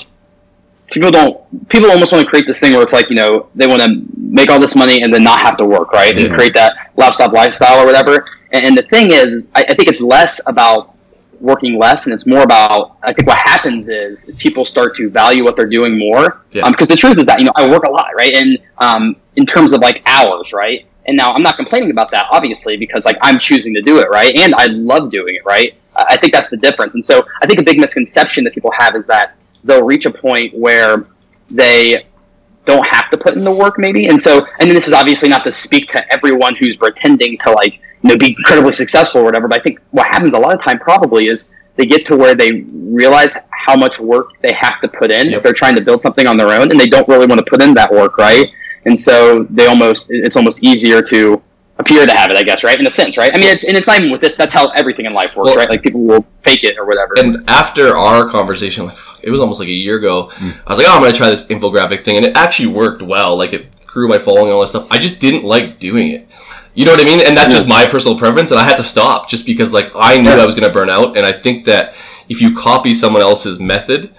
[0.90, 3.66] people don't people almost want to create this thing where it's like you know they
[3.66, 6.16] want to make all this money and then not have to work, right?
[6.18, 8.24] And create that laptop lifestyle or whatever.
[8.52, 10.94] And, and the thing is, is I, I think it's less about
[11.40, 15.08] working less and it's more about i think what happens is, is people start to
[15.08, 16.68] value what they're doing more Yeah.
[16.70, 18.34] because the truth is that you know i work a lot right?
[18.34, 20.86] And um, in terms of like hours right?
[21.06, 24.10] And now i'm not complaining about that obviously because like i'm choosing to do it
[24.10, 24.34] right?
[24.36, 25.74] And i love doing it right?
[25.96, 26.94] I think that's the difference.
[26.94, 30.10] And so i think a big misconception that people have is that they'll reach a
[30.12, 31.06] point where
[31.50, 32.06] they
[32.68, 34.06] don't have to put in the work maybe.
[34.06, 37.80] And so and this is obviously not to speak to everyone who's pretending to like
[38.02, 40.62] you know be incredibly successful or whatever but i think what happens a lot of
[40.62, 44.88] time probably is they get to where they realize how much work they have to
[44.88, 45.26] put in.
[45.26, 45.36] Yep.
[45.36, 47.46] if they're trying to build something on their own and they don't really want to
[47.48, 48.48] put in that work right?
[48.84, 51.40] And so they almost it's almost easier to
[51.78, 53.76] appear to have it i guess right in a sense right i mean it's and
[53.76, 56.00] it's not even with this that's how everything in life works Well- right like people
[56.02, 59.68] will fake it or whatever And after our conversation, like fuck, it was almost like
[59.68, 60.50] a year ago, hmm.
[60.66, 63.36] I was like, "Oh, I'm gonna try this infographic thing," and it actually worked well.
[63.36, 64.86] Like it grew my following and all that stuff.
[64.90, 66.26] I just didn't like doing it.
[66.74, 67.20] You know what I mean?
[67.26, 70.16] And that's just my personal preference, and I had to stop just because like I
[70.18, 71.94] knew I was gonna burn out, and I think that
[72.28, 74.10] if you copy someone else's method,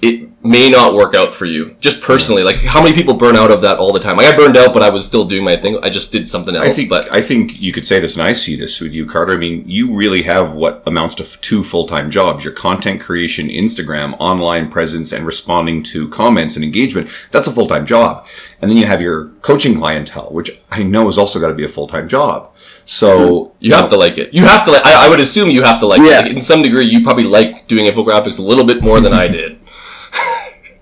[0.00, 1.74] it may not work out for you.
[1.80, 4.16] Just personally, like how many people burn out of that all the time?
[4.16, 5.76] Like I burned out, but I was still doing my thing.
[5.82, 6.68] I just did something else.
[6.68, 9.06] I think but I think you could say this, and I see this with you,
[9.06, 9.32] Carter.
[9.34, 13.48] I mean, you really have what amounts to two full time jobs: your content creation,
[13.48, 17.10] Instagram, online presence, and responding to comments and engagement.
[17.32, 18.26] That's a full time job,
[18.62, 21.64] and then you have your coaching clientele, which I know has also got to be
[21.64, 22.54] a full time job.
[22.84, 23.56] So hmm.
[23.60, 24.32] You have to like it.
[24.32, 24.86] You have to like.
[24.86, 26.24] I, I would assume you have to like Yeah.
[26.24, 26.36] it.
[26.36, 29.57] In some degree, you probably like doing infographics a little bit more than I did.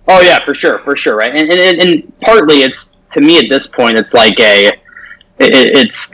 [0.08, 1.34] Oh yeah, for sure, for sure, right?
[1.34, 4.78] And and, and partly it's to me at this point it's like a it,
[5.38, 6.12] it's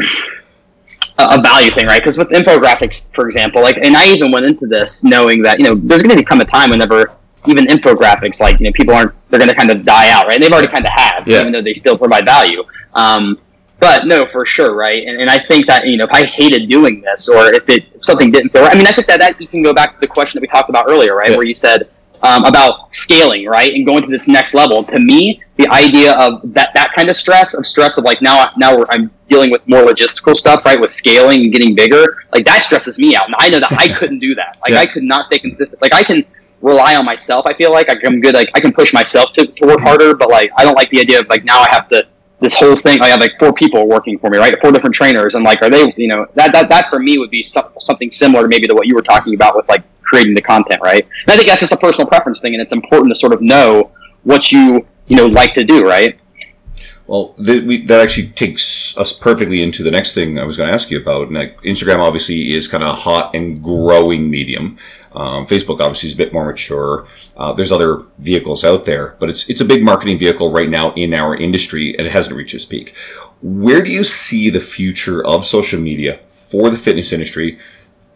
[1.18, 2.00] a value thing, right?
[2.00, 5.66] Because with infographics, for example, like, and I even went into this knowing that you
[5.66, 7.12] know there's going to come a time whenever
[7.46, 10.34] even infographics, like you know, people aren't they're going to kind of die out, right?
[10.34, 11.40] And they've already kind of have, Yeah.
[11.40, 12.62] even though they still provide value.
[12.94, 13.38] Um,
[13.80, 15.04] but no, for sure, right?
[15.06, 17.84] And, and I think that you know, if I hated doing this, or if it
[17.94, 19.94] if something didn't feel right, I mean, I think that that you can go back
[19.94, 21.36] to the question that we talked about earlier, right, Yeah.
[21.36, 21.88] where you said
[22.22, 24.84] um, about scaling, right, and going to this next level.
[24.84, 28.50] To me, the idea of that that kind of stress, of stress of like now
[28.56, 32.46] now we're, I'm dealing with more logistical stuff, right, with scaling and getting bigger, like
[32.46, 34.58] that stresses me out, and I know that I couldn't do that.
[34.62, 34.80] Like Yeah.
[34.80, 35.82] I could not stay consistent.
[35.82, 36.24] Like I can
[36.60, 37.44] rely on myself.
[37.46, 38.34] I feel like Like, I'm good.
[38.34, 41.00] Like I can push myself to, to work harder, but like I don't like the
[41.00, 42.06] idea of like now I have to
[42.42, 43.00] this whole thing.
[43.00, 44.54] I have like four people working for me, right?
[44.60, 45.94] Four different trainers, and like are they?
[45.96, 48.74] You know that that that for me would be some, something similar to maybe to
[48.74, 51.06] what you were talking about with like creating the content, right?
[51.26, 53.40] And I think that's just a personal preference thing, and it's important to sort of
[53.40, 53.90] know
[54.24, 56.18] what you you know like to do, right?
[57.12, 60.68] Well, th- we, that actually takes us perfectly into the next thing I was going
[60.68, 61.26] to ask you about.
[61.26, 64.78] And like, Instagram obviously is kind of a hot and growing medium.
[65.14, 67.06] Um, Facebook obviously is a bit more mature.
[67.36, 70.94] Uh, there's other vehicles out there, but it's it's a big marketing vehicle right now
[70.94, 72.96] in our industry, and it hasn't reached its peak.
[73.42, 77.58] Where do you see the future of social media for the fitness industry?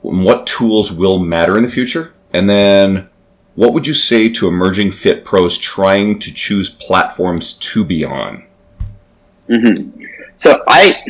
[0.00, 2.14] What tools will matter in the future?
[2.32, 3.10] And then
[3.56, 8.46] what would you say to emerging fit pros trying to choose platforms to be on?
[9.48, 10.02] Mm-hmm.
[10.36, 11.02] So I,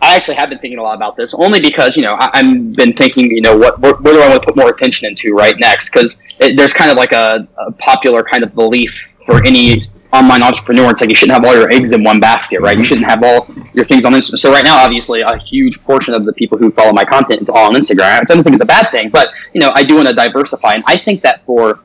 [0.00, 2.72] I actually have been thinking a lot about this, only because you know I, I've
[2.74, 5.32] been thinking, you know, what where, where do I want to put more attention into
[5.32, 5.90] right next?
[5.90, 9.80] Because there's kind of like a, a popular kind of belief for any
[10.12, 10.90] online entrepreneur.
[10.90, 12.78] It's like you shouldn't have all your eggs in one basket, right?
[12.78, 14.38] You shouldn't have all your things on Instagram.
[14.38, 17.48] So right now, obviously, a huge portion of the people who follow my content is
[17.48, 18.20] all on Instagram.
[18.20, 20.74] I don't think it's a bad thing, but you know, I do want to diversify,
[20.74, 21.80] and I think that for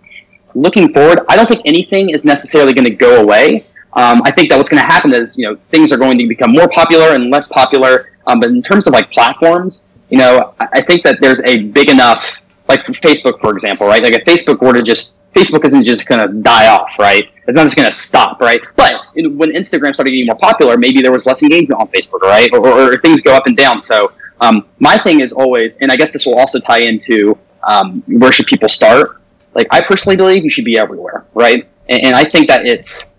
[0.55, 3.65] looking forward, I don't think anything is necessarily going to go away.
[3.93, 6.27] Um, I think that what's going to happen is, you know, things are going to
[6.27, 8.11] become more popular and less popular.
[8.27, 11.63] Um, but in terms of like platforms, you know, I, I think that there's a
[11.63, 14.03] big enough, like Facebook, for example, right?
[14.03, 17.29] Like if Facebook were to just, Facebook isn't just going to die off, right?
[17.47, 18.61] It's not just going to stop, right?
[18.75, 22.49] But when Instagram started getting more popular, maybe there was less engagement on Facebook, right?
[22.53, 23.79] Or, or, or things go up and down.
[23.79, 28.03] So um, my thing is always, and I guess this will also tie into um,
[28.07, 29.21] where should people start?
[29.55, 31.67] Like I personally believe you should be everywhere, right?
[31.89, 33.11] And, and I think that it's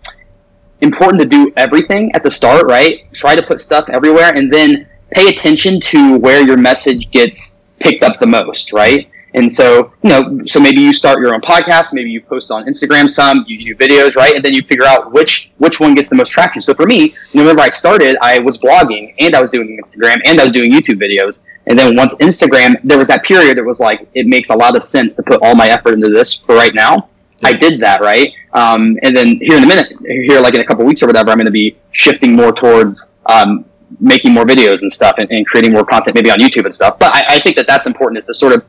[0.81, 3.11] important to do everything at the start, right?
[3.13, 8.03] Try to put stuff everywhere and then pay attention to where your message gets picked
[8.03, 9.09] up the most, right?
[9.33, 12.65] And so, you know, so maybe you start your own podcast, maybe you post on
[12.65, 14.35] Instagram some, you do videos, right?
[14.35, 16.61] And then you figure out which which one gets the most traction.
[16.61, 20.39] So for me, whenever I started, I was blogging and I was doing Instagram and
[20.39, 21.41] I was doing YouTube videos.
[21.67, 24.75] And then once Instagram, there was that period that was like, it makes a lot
[24.75, 27.09] of sense to put all my effort into this for right now.
[27.43, 28.31] I did that, right?
[28.53, 31.31] Um, and then here in a minute, here like in a couple weeks or whatever,
[31.31, 33.65] I'm going to be shifting more towards um,
[33.99, 36.99] making more videos and stuff and, and creating more content, maybe on YouTube and stuff.
[36.99, 38.65] But I, I think that that's important is to sort of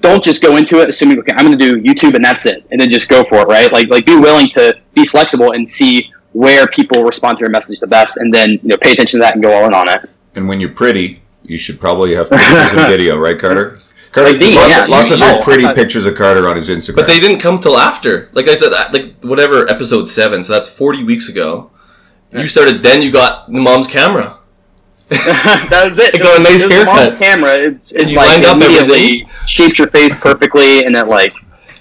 [0.00, 2.64] don't just go into it assuming okay, I'm going to do YouTube and that's it,
[2.70, 3.72] and then just go for it, right?
[3.72, 7.80] Like like be willing to be flexible and see where people respond to your message
[7.80, 9.88] the best, and then you know pay attention to that and go all in on
[9.88, 10.08] it.
[10.34, 13.78] And when you're pretty, you should probably have pictures and video, right, Carter?
[14.12, 14.84] Carter, Like me, lots, yeah.
[14.84, 16.96] of, lots of You- very you- pretty I- pictures of Carter on his Instagram.
[16.96, 18.28] But they didn't come till after.
[18.32, 20.44] Like I said, like whatever episode seven.
[20.44, 21.70] So that's forty weeks ago.
[22.30, 22.82] You started.
[22.82, 24.38] Then you got the mom's camera.
[25.08, 26.14] that was it.
[26.14, 27.54] You got a nice It was the mom's camera.
[27.56, 29.28] It's, it's you like lined up immediately everything?
[29.46, 31.34] shapes your face perfectly, and it like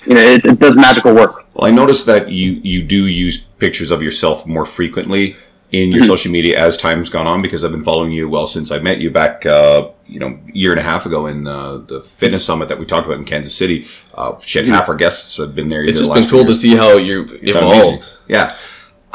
[0.05, 1.45] you know it, it does magical work.
[1.53, 5.35] Well, I noticed that you you do use pictures of yourself more frequently
[5.71, 5.95] in Mm-hmm.
[5.95, 8.79] your social media as time's gone on because I've been following you well since I
[8.79, 12.45] met you back, uh, you know, year and a half ago in uh, the fitness
[12.45, 13.87] summit that we talked about in Kansas City.
[14.13, 15.83] Uh, shit, half our guests have been there.
[15.83, 17.55] It's just the been cool two to see how you've amazing.
[17.55, 18.17] evolved.
[18.27, 18.57] Yeah,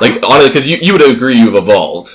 [0.01, 2.11] Like honestly, because you, you would agree you've evolved.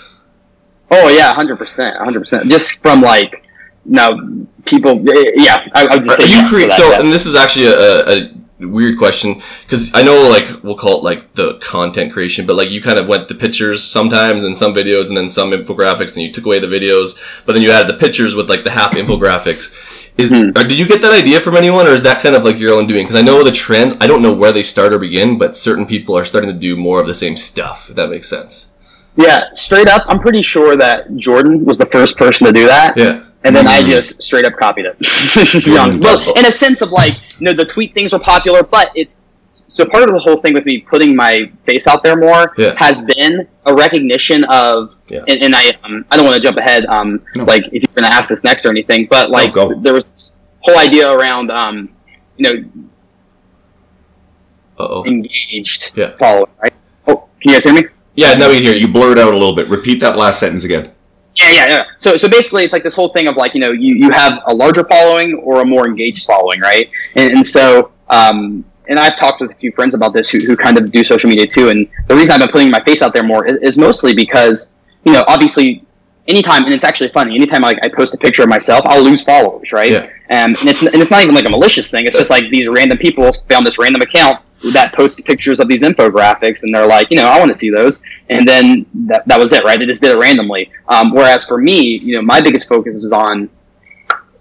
[0.90, 2.50] Oh yeah, hundred percent, hundred percent.
[2.50, 3.46] Just from like
[3.86, 5.00] no people.
[5.06, 7.00] Yeah, I, I would just say Are you yes to create that, so, yeah.
[7.02, 11.04] and this is actually a, a weird question because I know like we'll call it
[11.04, 14.74] like the content creation, but like you kind of went the pictures sometimes and some
[14.74, 17.88] videos and then some infographics, and you took away the videos, but then you added
[17.94, 19.74] the pictures with like the half infographics.
[20.18, 20.50] Is Hmm.
[20.58, 22.74] or did you get that idea from anyone, or is that kind of like your
[22.74, 23.06] own doing?
[23.06, 23.96] Because I know the trends.
[24.02, 26.76] I don't know where they start or begin, but certain people are starting to do
[26.76, 27.90] more of the same stuff.
[27.90, 28.68] If that makes sense.
[29.16, 32.98] Yeah, straight up, I'm pretty sure that Jordan was the first person to do that.
[32.98, 33.24] Yeah.
[33.44, 33.70] And then Mm.
[33.70, 34.98] I just straight up copied it.
[35.02, 36.28] to be Jordan's honest.
[36.28, 39.26] Well, in a sense of like, you know, the tweet things were popular, but it's
[39.52, 42.74] so part of the whole thing with me putting my face out there more Yeah.
[42.78, 45.22] has been a recognition of, Yeah.
[45.28, 47.44] and, and I, um, I don't want to jump ahead, um, No.
[47.46, 49.74] like if you're going to ask this next or anything, but like go.
[49.82, 51.90] there was this whole idea around, um,
[52.38, 52.64] you know,
[54.80, 55.04] Uh oh.
[55.06, 56.16] engaged Yeah.
[56.18, 56.74] follower, right?
[57.08, 57.84] Oh, can you guys hear me?
[58.16, 58.34] Yeah.
[58.36, 58.94] Now we can hear you you.
[58.94, 59.68] blurred out a little bit.
[59.68, 60.92] Repeat that last sentence again.
[61.42, 61.84] Yeah, yeah, yeah.
[61.98, 64.42] So, so basically, it's like this whole thing of like you know you, you have
[64.46, 66.90] a larger following or a more engaged following, right?
[67.16, 70.56] And, and so, um, and I've talked with a few friends about this who, who
[70.56, 71.70] kind of do social media too.
[71.70, 74.72] And the reason I've been putting my face out there more is, is mostly because
[75.04, 75.84] you know, obviously,
[76.28, 77.36] anytime, and it's actually funny.
[77.36, 79.92] Anytime like I post a picture of myself, I'll lose followers, right?
[79.92, 80.10] Yeah.
[80.30, 82.06] Um, and it's and it's not even like a malicious thing.
[82.06, 85.84] It's just like these random people found this random account that posts pictures of these
[85.84, 89.40] infographics, and they're like, you know, I want to see those, and then that, that
[89.40, 89.80] was it, right?
[89.80, 90.72] They just did it randomly.
[90.88, 93.50] Um, whereas for me, you know, my biggest focus is on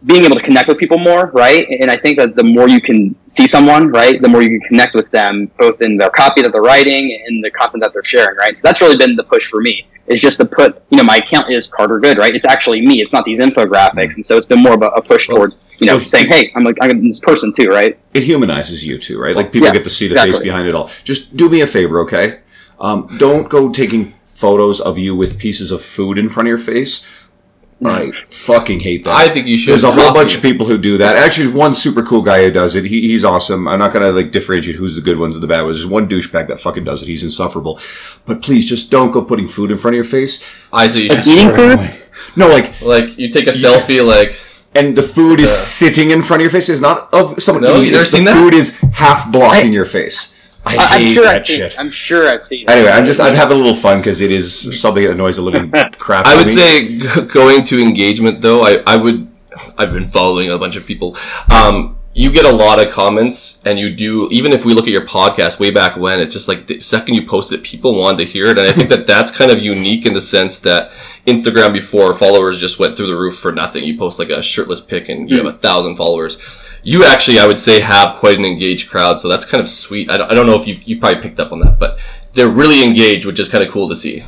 [0.05, 1.67] being able to connect with people more, right?
[1.69, 4.69] And I think that the more you can see someone, right, the more you can
[4.69, 8.03] connect with them, both in their copy that they're writing and the content that they're
[8.03, 8.57] sharing, right?
[8.57, 11.17] So that's really been the push for me is just to put, you know, my
[11.17, 12.35] account is Carter Good, right?
[12.35, 13.01] It's actually me.
[13.01, 15.87] It's not these infographics, and so it's been more of a, a push towards, you
[15.87, 17.99] know, Well, saying, hey, I'm like I'm this person too, right?
[18.13, 19.37] it humanizes you too, right?
[19.37, 20.91] Like people Yeah, get to see the face behind it all.
[21.05, 22.41] Just do me a favor, okay?
[22.81, 26.59] Um, don't go taking photos of you with pieces of food in front of your
[26.59, 27.07] face.
[27.85, 29.15] I fucking hate that.
[29.15, 29.71] I think you should.
[29.71, 30.19] There's a whole Coffee.
[30.19, 31.17] bunch of people who do that.
[31.17, 32.85] Actually, there's one super cool guy who does it.
[32.85, 33.67] He, he's awesome.
[33.67, 35.79] I'm not gonna like differentiate who's the good ones and the bad ones.
[35.79, 37.07] There's one douchebag that fucking does it.
[37.07, 37.81] He's insufferable.
[38.27, 40.45] But please, just don't go putting food in front of your face.
[40.73, 41.39] I say you It's should.
[41.39, 42.03] Eating food?
[42.37, 44.37] No, like, Like you take a selfie, like
[44.75, 45.55] and the food is Yeah.
[45.57, 46.69] sitting in front of your face.
[46.69, 47.85] It's not of someone No, eating.
[47.87, 48.35] you never It's the seen that?
[48.35, 50.37] food is half blocking your face.
[50.79, 51.57] I, I, I'm hate sure that I've seen.
[51.59, 51.79] shit.
[51.79, 52.63] I'm sure I've seen.
[52.63, 52.71] it.
[52.71, 55.43] Anyway, I'm just I'm having a little fun because it is something that annoys the
[55.43, 56.27] living crap.
[56.27, 56.53] I would me.
[56.53, 59.29] say going to engagement though, I, I would
[59.77, 61.17] I've been following a bunch of people.
[61.51, 64.93] Um, you get a lot of comments and you do even if we look at
[64.93, 68.19] your podcast way back when it's just like the second you posted it people wanted
[68.19, 70.91] to hear it and i think that that's kind of unique in the sense that
[71.27, 74.81] instagram before followers just went through the roof for nothing you post like a shirtless
[74.81, 76.37] pic and you have a thousand followers
[76.83, 80.11] you actually i would say have quite an engaged crowd so that's kind of sweet
[80.11, 81.99] i don't, I don't know if you you probably picked up on that but
[82.35, 84.25] they're really engaged which is kind of cool to see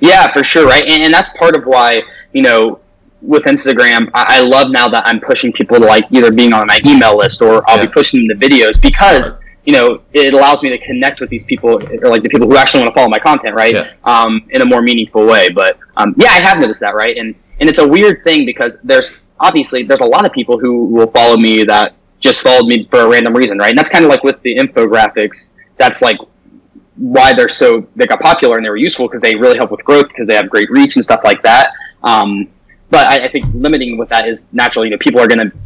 [0.00, 0.82] Yeah, for sure, right?
[0.82, 2.00] And, and that's part of why,
[2.32, 2.80] you know,
[3.20, 6.66] with Instagram, I, I love now that I'm pushing people to like either being on
[6.66, 7.86] my email list or I'll Yeah.
[7.86, 9.42] be pushing them the videos because, Smart.
[9.66, 11.70] you know, it allows me to connect with these people
[12.02, 13.74] or like the people who actually want to follow my content, right?
[13.74, 13.92] Yeah.
[14.04, 15.50] Um, in a more meaningful way.
[15.50, 17.16] But um, yeah, I have noticed that, right?
[17.18, 20.86] And and it's a weird thing because there's obviously there's a lot of people who
[20.86, 23.70] will follow me that just followed me for a random reason, right?
[23.70, 25.52] And that's kind of like with the infographics.
[25.76, 26.18] That's like
[26.96, 29.84] why they're so they got popular and they were useful because they really help with
[29.84, 31.72] growth because they have great reach and stuff like that.
[32.02, 32.48] Um,
[32.90, 35.56] but I, I think limiting with that is naturally, you know, people are going to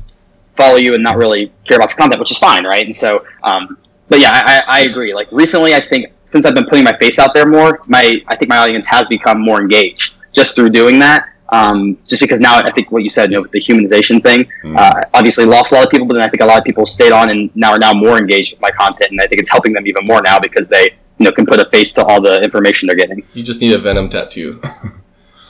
[0.56, 2.84] follow you and not really care about your content, which is fine, right?
[2.86, 3.78] And so, um,
[4.08, 5.14] but yeah, I, I I agree.
[5.14, 8.36] Like recently, I think since I've been putting my face out there more, my I
[8.36, 11.28] think my audience has become more engaged just through doing that.
[11.50, 14.50] Um, just because now I think what you said, you know, with the humanization thing,
[14.76, 16.84] uh, obviously lost a lot of people, but then I think a lot of people
[16.84, 19.50] stayed on and now are now more engaged with my content, and I think it's
[19.50, 22.20] helping them even more now because they, you know, can put a face to all
[22.20, 23.22] the information they're getting.
[23.32, 24.60] you just need a venom tattoo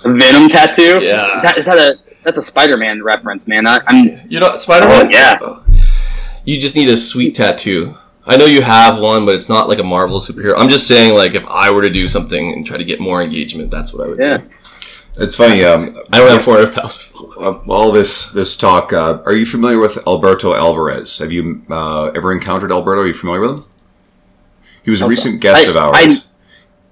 [0.05, 1.01] A Venom tattoo?
[1.03, 1.37] Yeah.
[1.37, 3.67] Is that, is that a that's a Spider-Man reference, man?
[3.67, 5.09] I, I'm You know, Spider-Man.
[5.41, 5.79] Oh, yeah.
[6.45, 7.97] You just need a sweet tattoo.
[8.27, 10.55] I know you have one, but it's not like a Marvel superhero.
[10.57, 13.23] I'm just saying, like, if I were to do something and try to get more
[13.23, 14.37] engagement, that's what I would yeah.
[14.39, 14.51] do.
[15.19, 15.65] It's funny.
[15.65, 18.93] Um, I don't have 400,000 uh, all this this talk.
[18.93, 21.19] Uh, are you familiar with Alberto Alvarez?
[21.19, 23.03] Have you uh, ever encountered Alberto?
[23.03, 23.65] Are you familiar with him?
[24.85, 25.97] He was a recent guest I- of ours.
[25.99, 26.17] I-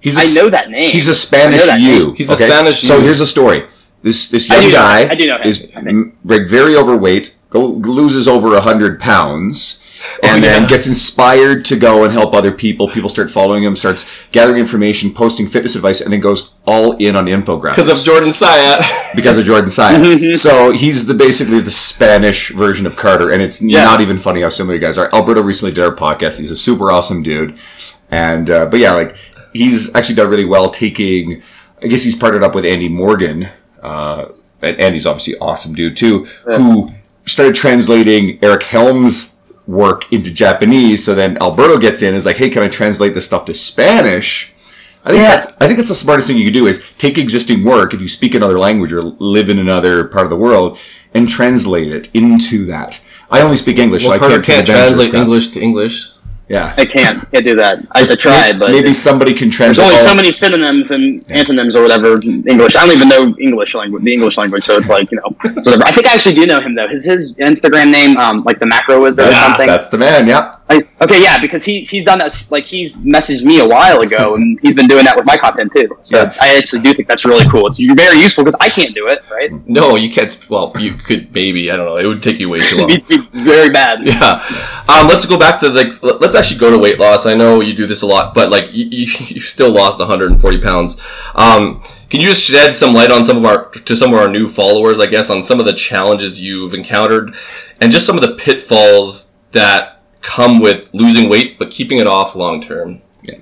[0.00, 0.92] he's a I s- know that name.
[0.92, 2.12] He's a I Spanish know that you.
[2.12, 3.04] He's a Spanish So you.
[3.04, 3.64] here's a story.
[4.02, 5.10] This this I young do guy him.
[5.10, 7.34] I do know is m- very overweight.
[7.50, 9.82] Go loses over a hundred pounds.
[10.22, 10.68] And then yeah.
[10.68, 12.88] gets inspired to go and help other people.
[12.88, 17.16] People start following him, starts gathering information, posting fitness advice, and then goes all in
[17.16, 19.14] on infographics because of Jordan Syatt.
[19.14, 20.36] because of Jordan Syatt.
[20.36, 24.48] so he's the basically the Spanish version of Carter, and it's not even funny how
[24.48, 25.12] similar you guys are.
[25.14, 26.38] Alberto recently did our podcast.
[26.38, 27.58] He's a super awesome dude,
[28.10, 29.16] and uh, but yeah, like
[29.52, 31.42] he's actually done really well taking.
[31.82, 33.48] I guess he's partnered up with Andy Morgan,
[33.82, 34.28] uh,
[34.62, 36.90] and Andy's obviously awesome dude too, who
[37.26, 39.35] started translating Eric Helms'
[39.66, 41.04] work into Japanese.
[41.04, 43.54] So then Alberto gets in and is like, "Hey, can I translate this stuff to
[43.54, 44.52] Spanish?"
[45.04, 45.30] I think Yeah.
[45.30, 48.00] that's I think that's the smartest thing you can do is take existing work if
[48.00, 50.78] you speak another language or live in another part of the world
[51.14, 53.00] and translate it into that.
[53.30, 55.20] I only speak English, Well, so I can't, can't advantage of this translate.
[55.22, 56.08] English to English.
[56.48, 57.80] Yeah, I can't can't do that.
[57.90, 59.78] I, I tried, but maybe somebody can translate.
[59.78, 62.76] there's only all- so many synonyms and antonyms or whatever in English.
[62.76, 64.62] I don't even know English language, the English language.
[64.64, 65.82] So it's like you know, whatever.
[65.84, 66.86] I think I actually do know him though.
[66.86, 69.66] His his Instagram name, um, like the macro is there or something.
[69.66, 70.28] that's the man.
[70.28, 70.54] Yeah.
[70.68, 72.46] I, okay, yeah, because he he's done that.
[72.50, 75.72] Like he's messaged me a while ago, and he's been doing that with my content
[75.72, 75.96] too.
[76.02, 76.34] So Yeah.
[76.40, 77.68] I actually do think that's really cool.
[77.68, 79.50] It's very useful because I can't do it, right?
[79.68, 80.36] No, you can't.
[80.50, 81.70] Well, you could maybe.
[81.70, 81.96] I don't know.
[81.98, 82.90] It would take you way too long.
[82.90, 84.00] It'd be very bad.
[84.06, 84.42] Yeah.
[84.88, 86.02] Um, let's go back to like.
[86.02, 87.26] let- Let's actually go to weight loss.
[87.26, 90.60] I know you do this a lot, but like you, you, you still lost 140
[90.60, 91.00] pounds.
[91.36, 94.28] Um, can you just shed some light on some of our to some of our
[94.28, 94.98] new followers?
[94.98, 97.36] I guess on some of the challenges you've encountered,
[97.80, 99.95] and just some of the pitfalls that
[100.26, 103.00] come with losing weight but keeping it off long term.
[103.22, 103.36] Yeah,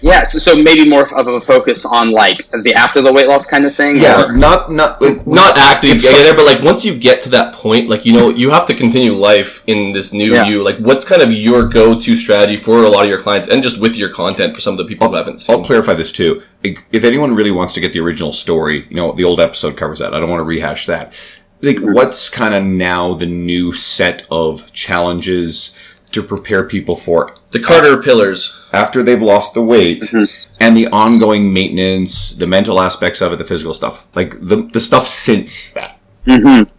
[0.00, 0.22] Yeah.
[0.22, 3.66] so, so maybe more of a focus on like the after the weight loss kind
[3.66, 3.98] of thing.
[3.98, 7.22] Yeah, or- not not not acting if get some- there, but like once you get
[7.24, 10.46] to that point, like you know, you have to continue life in this new Yeah.
[10.48, 10.62] you.
[10.62, 13.78] Like, what's kind of your go-to strategy for a lot of your clients, and just
[13.78, 15.56] with your content for some of the people who haven't seen?
[15.56, 16.42] I'll clarify this too.
[16.98, 19.98] If anyone really wants to get the original story, you know, the old episode covers
[19.98, 20.14] that.
[20.14, 21.12] I don't want to rehash that.
[21.60, 21.92] Like, mm-hmm.
[21.92, 25.76] what's kind of now the new set of challenges
[26.08, 28.58] to prepare people for the Carter pillars.
[28.72, 30.24] after they've lost the weight mm-hmm.
[30.60, 34.80] and the ongoing maintenance, the mental aspects of it, the physical stuff, like the the
[34.80, 35.98] stuff since that.
[36.26, 36.70] Mm-hmm.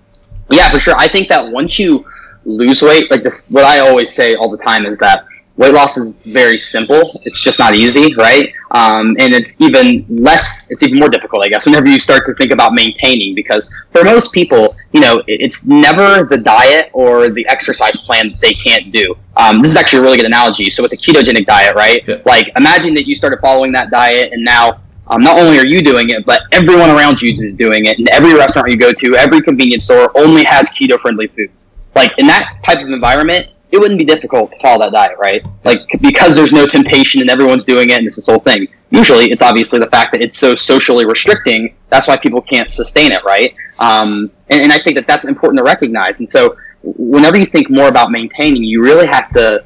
[0.52, 0.96] Yeah, for sure.
[0.98, 2.06] I think that once you
[2.46, 5.26] lose weight, like this, what I always say all the time is that
[5.60, 7.22] weight loss is very simple.
[7.26, 8.54] It's just not easy, right?
[8.72, 12.34] Um, and it's even less, it's even more difficult, I guess, whenever you start to
[12.36, 17.46] think about maintaining, because for most people, you know, it's never the diet or the
[17.50, 19.14] exercise plan that they can't do.
[19.36, 20.70] Um, this is actually a really good analogy.
[20.70, 22.08] So with the ketogenic diet, right?
[22.08, 22.22] Yeah.
[22.26, 25.82] Like imagine that you started following that diet and now um, not only are you
[25.82, 27.98] doing it, but everyone around you is doing it.
[27.98, 31.72] And every restaurant you go to, every convenience store only has keto friendly foods.
[31.96, 35.48] Like in that type of environment, it wouldn't be difficult to follow that diet, right?
[35.64, 38.68] Like because there's no temptation and everyone's doing it and it's this whole thing.
[38.90, 41.76] Usually it's obviously the fact that it's so socially restricting.
[41.90, 43.54] That's why people can't sustain it, right?
[43.78, 46.20] Um, and, and I think that that's important to recognize.
[46.20, 49.66] And so whenever you think more about maintaining, you really have to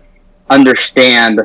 [0.50, 1.40] understand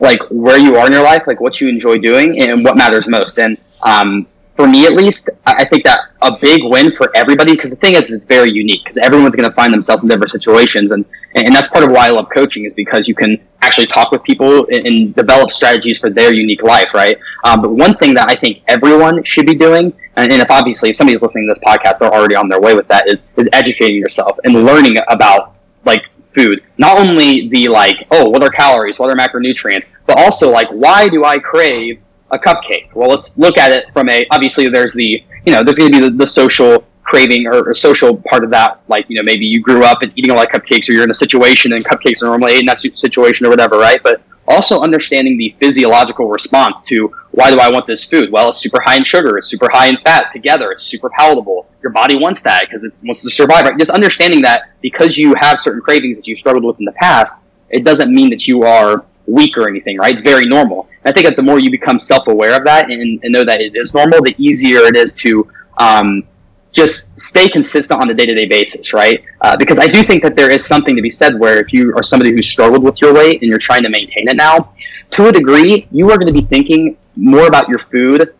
[0.00, 3.06] like where you are in your life, like what you enjoy doing, and what matters
[3.06, 3.38] most.
[3.38, 7.52] And um, for me, at least, I I think that a big win for everybody
[7.52, 10.30] because the thing is, it's very unique because everyone's going to find themselves in different
[10.30, 11.04] situations, and
[11.34, 14.22] and that's part of why I love coaching is because you can actually talk with
[14.24, 17.16] people and, and develop strategies for their unique life, right?
[17.44, 20.90] Um, but one thing that I think everyone should be doing, and, and if obviously
[20.90, 23.48] if somebody's listening to this podcast, they're already on their way with that, is is
[23.52, 25.54] educating yourself and learning about
[25.84, 26.02] like
[26.34, 26.62] food.
[26.78, 31.08] Not only the like, oh, what are calories, what are macronutrients, but also like, why
[31.08, 32.94] do I crave a cupcake?
[32.94, 35.98] Well, let's look at it from a obviously there's the you know there's going to
[35.98, 38.82] be the, the social craving or, or social part of that.
[38.88, 41.04] Like you know maybe you grew up and eating a lot of cupcakes, or you're
[41.04, 44.00] in a situation and cupcakes are normally in that situation or whatever, right?
[44.02, 48.32] But also understanding the physiological response to why do I want this food?
[48.32, 51.68] Well, it's super high in sugar, it's super high in fat together, it's super palatable.
[51.82, 53.64] Your body wants that because it wants to survive.
[53.64, 53.78] Right?
[53.78, 57.40] Just understanding that because you have certain cravings that you struggled with in the past,
[57.70, 60.12] it doesn't mean that you are weak or anything, right?
[60.12, 60.88] It's very normal.
[61.04, 63.60] And I think that the more you become self-aware of that and, and know that
[63.60, 66.24] it is normal, the easier it is to um,
[66.72, 69.24] just stay consistent on a day-to-day basis, right?
[69.40, 71.94] Uh, because I do think that there is something to be said where if you
[71.96, 74.72] are somebody who's struggled with your weight and you're trying to maintain it now,
[75.12, 78.34] to a degree, you are going to be thinking more about your food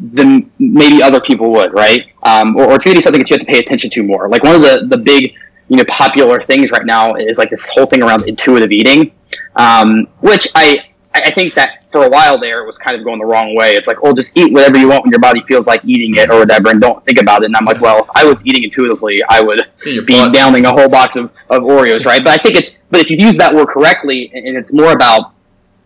[0.00, 2.02] than maybe other people would, right?
[2.22, 4.02] Um, or, or it's going to be something that you have to pay attention to
[4.02, 4.28] more.
[4.28, 5.34] Like one of the, the big,
[5.68, 9.12] you know, popular things right now is like this whole thing around intuitive eating,
[9.56, 13.20] um, which I, I think that for a while there it was kind of going
[13.20, 13.72] the wrong way.
[13.72, 16.30] It's like, oh, just eat whatever you want when your body feels like eating it
[16.30, 17.46] or whatever, and don't think about it.
[17.46, 20.88] And I'm like, well, if I was eating intuitively, I would be downing a whole
[20.88, 22.22] box of, of Oreos, right?
[22.22, 24.92] But I think it's, but if you use that word correctly, and and it's more
[24.92, 25.32] about,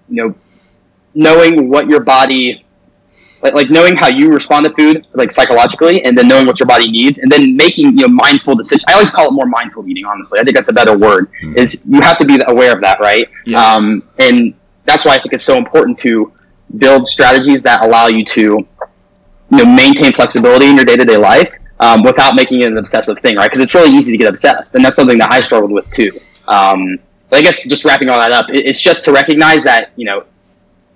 [0.08, 0.34] you know,
[1.14, 2.64] knowing what your body,
[3.42, 6.66] like, like knowing how you respond to food, like psychologically, and then knowing what your
[6.66, 8.84] body needs, and then making, you know, mindful decisions.
[8.88, 10.40] I always call it more mindful eating, honestly.
[10.40, 13.28] I think that's a better word, is you have to be aware of that, right?
[13.46, 13.62] Yeah.
[13.64, 16.32] Um, and that's why I think it's so important to
[16.78, 18.66] build strategies that allow you to, you
[19.50, 23.50] know, maintain flexibility in your day-to-day life um, without making it an obsessive thing, right?
[23.50, 26.10] Because it's really easy to get obsessed, and that's something that I struggled with too.
[26.48, 26.98] Um,
[27.30, 30.06] but I guess just wrapping all that up, it- it's just to recognize that you
[30.06, 30.24] know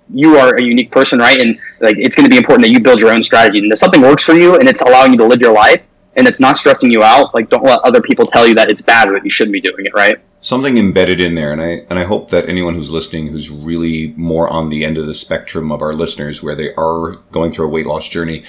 [0.09, 1.39] you are a unique person, right?
[1.41, 3.77] And like it's going to be important that you build your own strategy, and if
[3.77, 5.81] something works for you and it's allowing you to live your life
[6.15, 8.81] and it's not stressing you out, like don't let other people tell you that it's
[8.81, 10.19] bad or that you shouldn't be doing it, right?
[10.43, 14.13] something embedded in there and I and I hope that anyone who's listening who's really
[14.17, 17.65] more on the end of the spectrum of our listeners where they are going through
[17.65, 18.43] a weight loss journey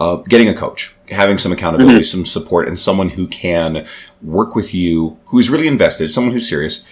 [0.00, 3.86] uh, getting a coach having some accountability some support and someone who can
[4.22, 6.84] work with you who's really invested someone who's serious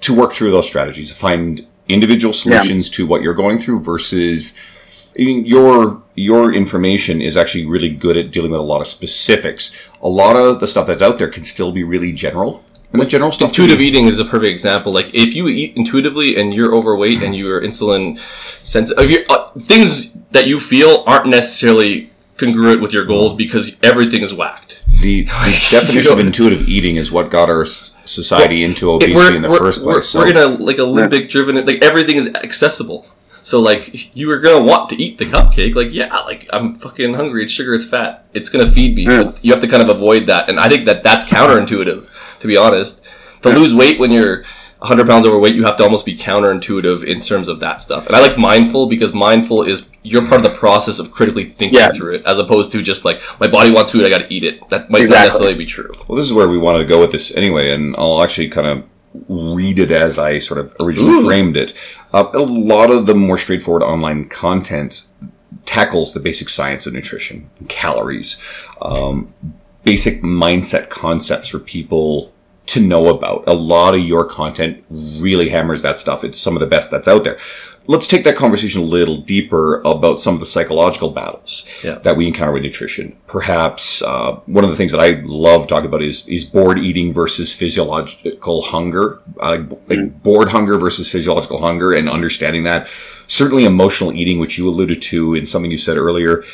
[0.00, 4.56] to work through those strategies to find individual solutions to what you're going through versus
[5.14, 9.90] your your information is actually really good at dealing with a lot of specifics.
[10.02, 13.06] A lot of the stuff that's out there can still be really general, and the
[13.06, 13.50] general stuff.
[13.50, 14.92] Intuitive eating is a perfect example.
[14.92, 18.18] Like if you eat intuitively and you're overweight and you're insulin
[18.64, 24.34] sensitive, uh, things that you feel aren't necessarily congruent with your goals because everything is
[24.34, 24.81] whacked.
[25.02, 29.36] The, the definition of intuitive eating is what got our s- society into It- obesity
[29.36, 30.08] in the first we're- place.
[30.08, 33.06] so- We're, in a like a limbic driven like everything is accessible.
[33.44, 35.74] So like you were gonna want to eat the cupcake.
[35.74, 37.42] Like yeah, like I'm fucking hungry.
[37.42, 37.74] It's sugar.
[37.74, 38.24] It's fat.
[38.32, 39.04] It's gonna feed me.
[39.06, 40.48] But you have to kind of avoid that.
[40.48, 42.06] And I think that that's counterintuitive,
[42.40, 43.04] to be honest.
[43.42, 44.44] To lose weight when you're
[44.82, 48.06] 100 pounds overweight, you have to almost be counterintuitive in terms of that stuff.
[48.08, 51.78] And I like mindful because mindful is you're part of the process of critically thinking
[51.78, 51.92] Yeah.
[51.92, 54.42] through it, as opposed to just like my body wants food, I got to eat
[54.42, 54.68] it.
[54.70, 55.20] That might Exactly.
[55.20, 55.90] not necessarily be true.
[56.08, 58.66] Well, this is where we wanted to go with this anyway, and I'll actually kind
[58.66, 58.82] of
[59.28, 61.24] read it as I sort of originally Ooh.
[61.24, 61.74] framed it.
[62.12, 65.02] Uh, a lot of the more straightforward online content
[65.64, 68.36] tackles the basic science of nutrition, calories,
[68.80, 69.32] um,
[69.84, 72.31] basic mindset concepts for people
[72.66, 73.44] to know about.
[73.46, 76.24] A lot of your content really hammers that stuff.
[76.24, 77.38] It's some of the best that's out there.
[77.88, 81.98] Let's take that conversation a little deeper about some of the psychological battles Yeah.
[81.98, 83.16] that we encounter with nutrition.
[83.26, 87.12] Perhaps uh, one of the things that I love talking about is is bored eating
[87.12, 92.88] versus physiological hunger, uh, like bored hunger versus physiological hunger, and understanding that.
[93.26, 96.44] Certainly, emotional eating, which you alluded to in something you said earlier,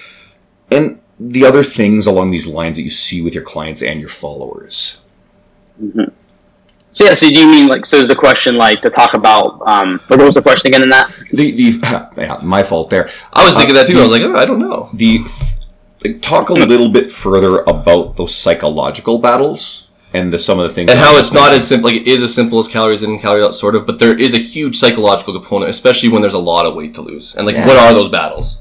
[0.70, 4.08] and the other things along these lines that you see with your clients and your
[4.08, 5.04] followers.
[6.92, 9.60] So yeah, so do you mean like so is the question like to talk about
[9.68, 11.10] um what was the question again in that?
[11.32, 13.08] The the yeah, my fault there.
[13.32, 13.98] I was thinking Uh, that too.
[13.98, 14.90] I was like, oh, I don't know.
[14.94, 15.20] the
[16.04, 20.74] like, talk a little bit further about those psychological battles and the, some of the
[20.74, 21.90] things and how it's not as simple.
[21.90, 23.84] Like it is as simple as calories in, calories out, sort of.
[23.86, 27.02] But there is a huge psychological component, especially when there's a lot of weight to
[27.02, 27.36] lose.
[27.36, 27.66] And like, Yeah.
[27.66, 28.60] what are those battles?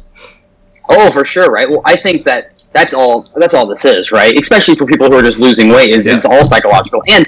[0.89, 1.69] Oh, for sure, right?
[1.69, 4.39] Well, I think that that's all that's all this is, right?
[4.39, 6.15] Especially for people who are just losing weight, is Yeah.
[6.15, 7.27] it's all psychological, and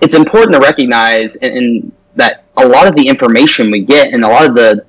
[0.00, 4.24] it's important to recognize in, in that a lot of the information we get and
[4.24, 4.84] a lot of the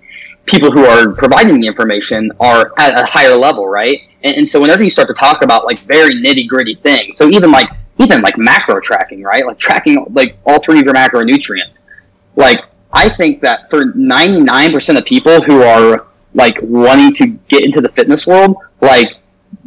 [0.45, 4.01] people who are providing the information are at a higher level, right?
[4.23, 7.29] And, and so whenever you start to talk about like very nitty gritty things, so
[7.29, 7.67] even like
[7.97, 9.45] even like macro tracking, right?
[9.45, 11.85] Like tracking like all three of your macronutrients,
[12.35, 12.59] like
[12.93, 17.89] I think that for 99% of people who are like wanting to get into the
[17.89, 19.07] fitness world, like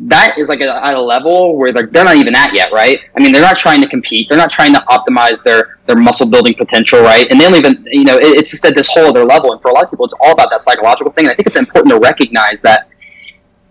[0.00, 3.00] that is like at a, level where they're, they're not even at yet, right?
[3.16, 4.28] I mean, they're not trying to compete.
[4.28, 7.26] They're not trying to optimize their, their muscle building potential, right?
[7.30, 9.52] And they don't even, you know, it, it's just at this whole other level.
[9.52, 11.24] And for a lot of people, it's all about that psychological thing.
[11.24, 12.88] And I think it's important to recognize that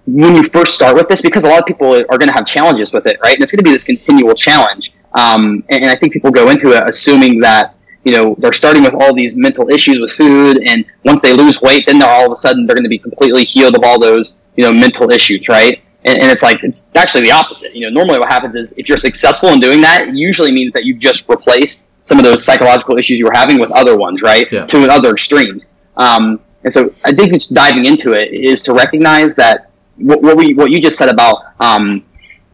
[0.05, 2.45] when you first start with this, because a lot of people are going to have
[2.45, 3.33] challenges with it, right?
[3.33, 4.93] And it's going to be this continual challenge.
[5.13, 8.83] Um, and, and I think people go into it assuming that you know they're starting
[8.83, 12.25] with all these mental issues with food, and once they lose weight, then they're all
[12.25, 15.11] of a sudden they're going to be completely healed of all those you know mental
[15.11, 15.81] issues, right?
[16.07, 17.75] And, and it's like it's actually the opposite.
[17.75, 20.71] You know, normally what happens is if you're successful in doing that, it usually means
[20.73, 24.21] that you've just replaced some of those psychological issues you were having with other ones,
[24.21, 24.49] right?
[24.51, 24.65] Yeah.
[24.67, 25.73] To other extremes.
[25.97, 30.37] Um, and so I think it's diving into it is to recognize that what, what
[30.37, 32.03] we what you just said about um,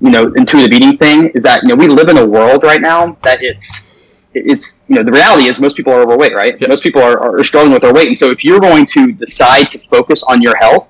[0.02, 2.82] you know intuitive eating thing is that you know we live in a world right
[2.82, 3.88] now that it's
[4.34, 6.70] it's you know the reality is most people are overweight right Yep.
[6.70, 9.66] most people are, are struggling with their weight and so if you're going to decide
[9.72, 10.88] to focus on your health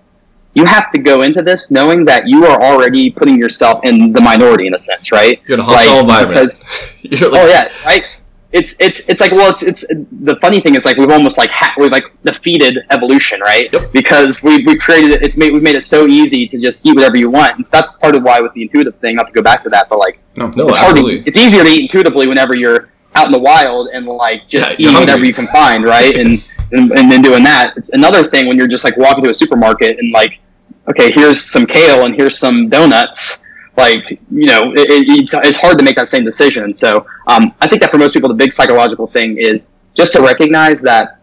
[0.55, 4.21] you have to go into this knowing that you are already putting yourself in the
[4.21, 5.41] minority in a sense right?
[5.47, 6.33] You're in a hostile environment.
[6.39, 6.63] because
[7.31, 8.03] like, oh yeah right?
[8.51, 11.49] It's it's it's like well it's it's the funny thing is like we've almost like
[11.49, 13.73] ha- we've like defeated evolution right?
[13.73, 13.91] Yep.
[13.93, 16.93] because we we created it it's made we've made it so easy to just eat
[16.95, 17.55] whatever you want.
[17.55, 19.69] And so that's part of why with the intuitive thing not to go back to
[19.69, 21.23] that but like No, No, it's hard absolutely.
[21.23, 24.77] to, it's easier to eat intuitively whenever you're out in the wild and like just
[24.79, 26.15] Yeah, eating whatever you can find right?
[26.15, 26.43] And,
[26.73, 27.73] and and then doing that.
[27.75, 30.39] It's another thing when you're just like walking to a supermarket and like
[30.87, 33.49] okay here's some kale and here's some donuts.
[33.75, 36.73] Like you know it, it, it's, hard to make that same decision.
[36.73, 40.21] So um, i think that for most people the big psychological thing is just to
[40.21, 41.19] recognize that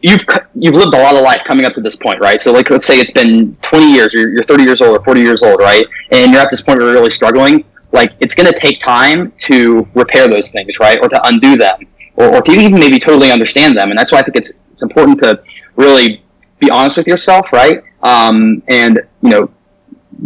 [0.00, 2.40] you've you've lived a lot of life coming up to this point right?
[2.40, 5.42] So like let's say it's been 20 years you're 30 years old or 40 years
[5.42, 5.86] old right?
[6.10, 7.64] And you're at this point where you're really struggling.
[7.92, 10.98] Like it's going to take time to repair those things right?
[11.00, 13.90] Or to undo them or, or to even maybe totally understand them.
[13.90, 15.42] And that's why i think it's it's important to
[15.76, 16.24] really
[16.60, 17.82] be honest with yourself right?
[18.02, 19.50] Um, and you know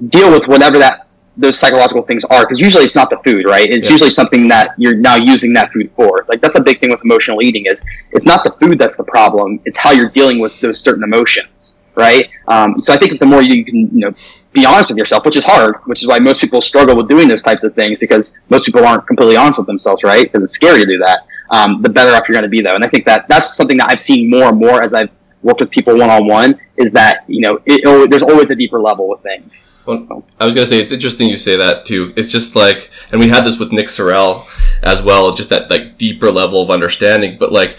[0.09, 1.07] deal with whatever that
[1.37, 3.69] those psychological things are because usually it's not the food right?
[3.69, 3.93] It's Yeah.
[3.93, 6.25] usually something that you're now using that food for.
[6.29, 9.05] Like that's a big thing with emotional eating is it's not the food that's the
[9.05, 12.29] problem it's how you're dealing with those certain emotions right?
[12.49, 14.13] Um, so i think the more you can you know
[14.53, 17.27] be honest with yourself which is hard which is why most people struggle with doing
[17.29, 20.25] those types of things because most people aren't completely honest with themselves right?
[20.25, 21.21] Because it's scary to do that.
[21.51, 22.75] Um, the better off you're going to be though.
[22.75, 25.11] And i think that that's something that i've seen more and more as i've
[25.45, 29.09] worked with people one-on-one is that you know it, oh, there's always a deeper level
[29.09, 32.13] with things Well, I was gonna say it's interesting you say that too.
[32.17, 34.47] It's just like, and we had this with Nick Sorrell
[34.83, 37.37] as well, just that like deeper level of understanding.
[37.39, 37.77] But like,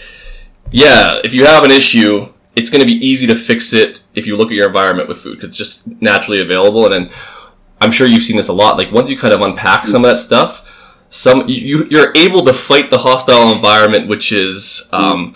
[0.70, 4.36] yeah, if you have an issue, it's gonna be easy to fix it if you
[4.36, 6.86] look at your environment with food it's just naturally available.
[6.86, 7.16] And then
[7.80, 8.78] I'm sure you've seen this a lot.
[8.78, 10.62] Like once you kind of unpack some of that stuff,
[11.10, 15.34] some you you're able to fight the hostile environment, which is um,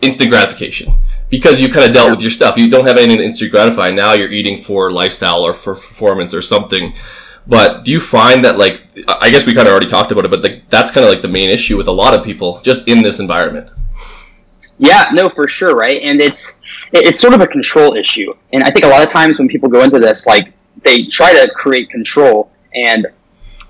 [0.00, 0.94] instant gratification
[1.36, 2.56] because you've kind of dealt with your stuff.
[2.56, 3.90] You don't have anything to instant gratify.
[3.90, 6.94] Now you're eating for lifestyle or for performance or something.
[7.46, 8.82] But do you find that like
[9.20, 11.20] I guess we kind of already talked about it, but like that's kind of like
[11.20, 13.70] the main issue with a lot of people just in this environment.
[14.78, 16.00] Yeah, no, for sure, right?
[16.02, 16.60] And it's
[16.92, 18.34] it's sort of a control issue.
[18.54, 20.52] And I think a lot of times when people go into this, like
[20.84, 23.06] they try to create control, and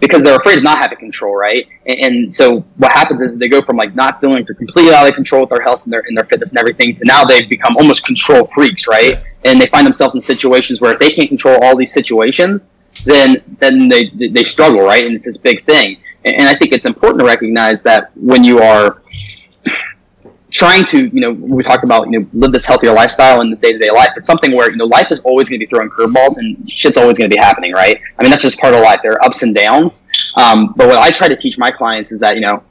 [0.07, 1.67] because they're afraid of not having control, right?
[1.87, 5.15] And, and so what happens is they go from like not feeling completely out of
[5.15, 7.77] control with their health and their and their fitness and everything to now they've become
[7.77, 9.17] almost control freaks, right?
[9.45, 12.69] And they find themselves in situations where if they can't control all these situations,
[13.05, 15.05] then then they they struggle, right?
[15.05, 16.01] And it's this big thing.
[16.25, 19.03] And, and I think it's important to recognize that when you are
[20.57, 23.57] trying to, you know, we talked about, you know, live this healthier lifestyle in the
[23.57, 24.11] day to day life.
[24.17, 26.97] It's something where, you know, life is always going to be throwing curveballs and shit's
[26.97, 28.01] always going to be happening, right?
[28.19, 29.01] I mean, that's just part of life.
[29.03, 30.07] There are ups and downs.
[30.37, 32.63] Um, but what I try to teach my clients is that, you know,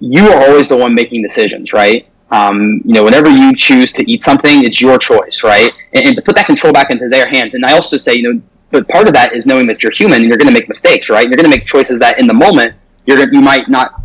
[0.00, 2.06] you are always the one making decisions, right?
[2.30, 5.72] Um, you know, whenever you choose to eat something, it's your choice, right?
[5.94, 7.54] And, and to put that control back into their hands.
[7.54, 10.20] And I also say, you know, but part of that is knowing that you're human
[10.20, 11.26] and you're going to make mistakes, right?
[11.26, 12.74] You're going to make choices that in the moment
[13.06, 14.02] you're you might not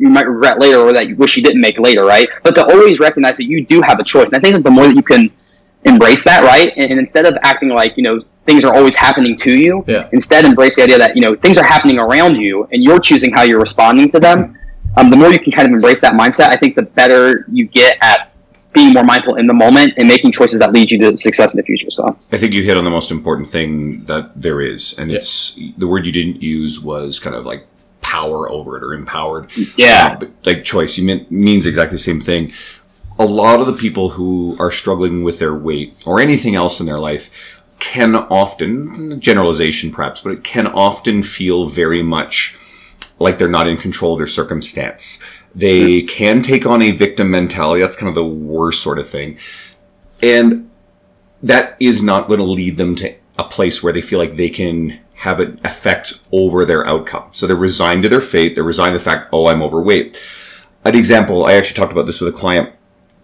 [0.00, 2.26] you might regret later or that you wish you didn't make later, right?
[2.42, 4.28] But to always recognize that you do have a choice.
[4.32, 5.30] And I think that the more that you can
[5.84, 6.72] embrace that, right?
[6.76, 10.08] And, and instead of acting like, you know, things are always happening to you, Yeah.
[10.12, 13.30] instead embrace the idea that, you know, things are happening around you and you're choosing
[13.32, 14.56] how you're responding to them.
[14.96, 17.66] Um, the more you can kind of embrace that mindset, I think the better you
[17.66, 18.32] get at
[18.72, 21.58] being more mindful in the moment and making choices that lead you to success in
[21.58, 21.90] the future.
[21.90, 25.16] So, I think you hit on the most important thing that there is, and Yeah.
[25.18, 27.66] it's the word you didn't use was kind of like
[28.10, 29.56] power over it or empowered.
[29.76, 30.10] Yeah.
[30.12, 32.52] Uh, but like choice, you mean, means exactly the same thing.
[33.18, 36.86] A lot of the people who are struggling with their weight or anything else in
[36.86, 42.56] their life can often, generalization perhaps, but it can often feel very much
[43.20, 45.22] like they're not in control of their circumstance.
[45.54, 46.06] They hmm.
[46.06, 47.80] can take on a victim mentality.
[47.80, 49.38] That's kind of the worst sort of thing.
[50.20, 50.68] And
[51.42, 54.50] that is not going to lead them to a place where they feel like they
[54.50, 57.28] can have an effect over their outcome.
[57.32, 58.54] So they're resigned to their fate.
[58.54, 60.20] They're resigned to the fact, oh, I'm overweight.
[60.84, 62.72] An example, I actually talked about this with a client,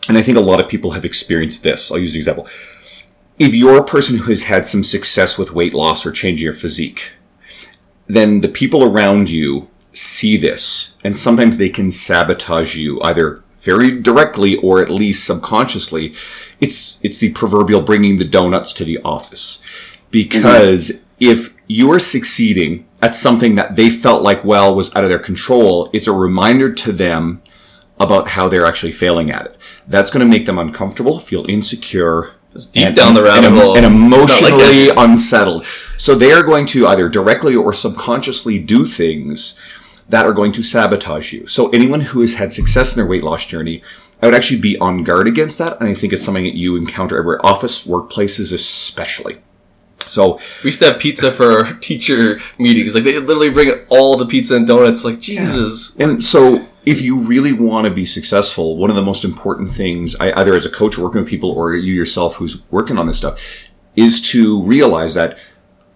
[0.08, 1.90] and I think a lot of people have experienced this.
[1.90, 2.46] I'll use an example.
[3.38, 6.52] If you're a person who has had some success with weight loss or changing your
[6.52, 7.12] physique,
[8.06, 14.00] then the people around you see this, and sometimes they can sabotage you either very
[14.00, 16.14] directly or at least subconsciously.
[16.60, 19.62] It's it's the proverbial bringing the donuts to the office,
[20.22, 25.10] because if you are succeeding at something that they felt like well was out of
[25.10, 27.42] their control, it's a reminder to them
[28.00, 29.56] about how they're actually failing at it.
[29.86, 32.32] That's going to make them uncomfortable, feel insecure,
[32.72, 33.76] deep down the rabbit and, hole.
[33.76, 35.66] and not like emotionally unsettled.
[35.98, 39.60] So they are going to either directly or subconsciously do things
[40.08, 41.46] that are going to sabotage you.
[41.46, 43.82] So anyone who has had success in their weight loss journey,
[44.22, 45.78] I would actually be on guard against that.
[45.78, 49.38] And I think it's something that you encounter everywhere, office, workplaces, especially.
[50.06, 52.94] So We used to have pizza for our teacher meetings.
[52.94, 55.04] Like they literally bring all the pizza and donuts.
[55.04, 55.96] Like Jesus.
[55.96, 60.14] And so, if you really want to be successful, one of the most important things,
[60.16, 63.18] I, either as a coach working with people or you yourself who's working on this
[63.18, 63.40] stuff,
[63.96, 65.36] is to realize that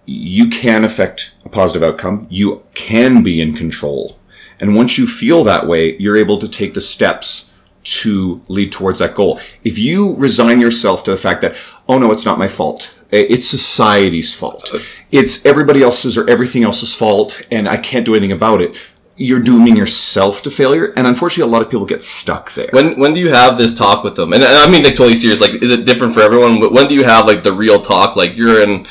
[0.05, 2.27] you can affect a positive outcome.
[2.29, 4.17] You can be in control.
[4.59, 7.50] And once you feel that way, you're able to take the steps
[7.83, 9.39] to lead towards that goal.
[9.63, 11.55] If you resign yourself to the fact that,
[11.87, 12.95] oh no, it's not my fault.
[13.11, 14.73] It's society's fault.
[15.11, 18.77] It's everybody else's or everything else's fault and I can't do anything about it.
[19.17, 20.93] You're dooming yourself to failure.
[20.95, 22.69] And unfortunately, a lot of people get stuck there.
[22.71, 24.33] When when do you have this talk with them?
[24.33, 25.41] And I mean, like totally serious.
[25.41, 26.59] Like, is it different for everyone?
[26.59, 28.15] But when do you have like the real talk?
[28.15, 28.87] Like you're in.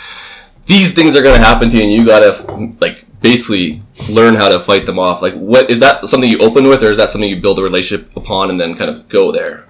[0.66, 2.44] These things are going to happen to you, and you gotta
[2.80, 5.22] like basically learn how to fight them off.
[5.22, 7.62] Like, what is that something you open with, or is that something you build a
[7.62, 9.66] relationship upon and then kind of go there?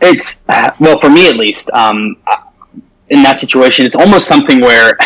[0.00, 0.44] It's
[0.80, 1.70] well for me at least.
[1.70, 2.16] Um,
[3.10, 4.96] in that situation, it's almost something where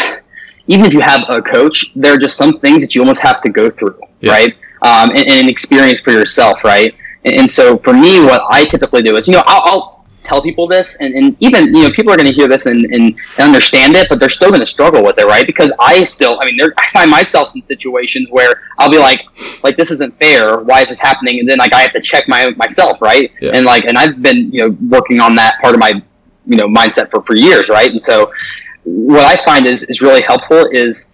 [0.68, 3.40] even if you have a coach, there are just some things that you almost have
[3.42, 4.32] to go through, Yeah.
[4.32, 4.54] right?
[4.82, 6.94] Um, and, and experience for yourself, right?
[7.24, 9.95] And, and so for me, what I typically do is, you know, I'll, I'll
[10.26, 12.84] tell people this, and, and even you know, people are going to hear this and,
[12.92, 15.46] and understand it, but they're still going to struggle with it, right?
[15.46, 19.20] Because I still, I mean, I find myself in situations where I'll be like,
[19.62, 20.58] like this isn't fair.
[20.58, 21.40] Why is this happening?
[21.40, 23.32] And then like I have to check my myself, right?
[23.40, 23.52] Yeah.
[23.54, 26.02] And like, and I've been you know working on that part of my
[26.46, 27.90] you know mindset for for years, right?
[27.90, 28.32] And so
[28.84, 31.10] what I find is is really helpful is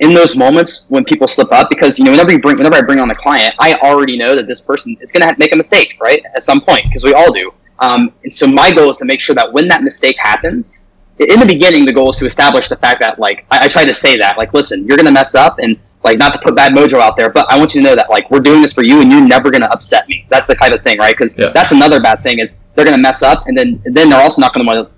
[0.00, 2.82] in those moments when people slip up because you know whenever you bring whenever I
[2.82, 5.56] bring on a client, I already know that this person is going to make a
[5.56, 6.22] mistake, right?
[6.34, 7.52] At some point because we all do.
[7.80, 11.38] Um, and so my goal is to make sure that when that mistake happens, in
[11.40, 13.94] the beginning, the goal is to establish the fact that like I, I try to
[13.94, 16.72] say that like listen, you're going to mess up and like not to put bad
[16.72, 18.82] mojo out there, but I want you to know that like we're doing this for
[18.82, 20.26] you and you're never going to upset me.
[20.28, 21.14] That's the kind of thing, right?
[21.16, 21.50] Because Yeah.
[21.54, 24.40] that's another bad thing is they're going to mess up and then then they're also
[24.40, 24.94] not going to want to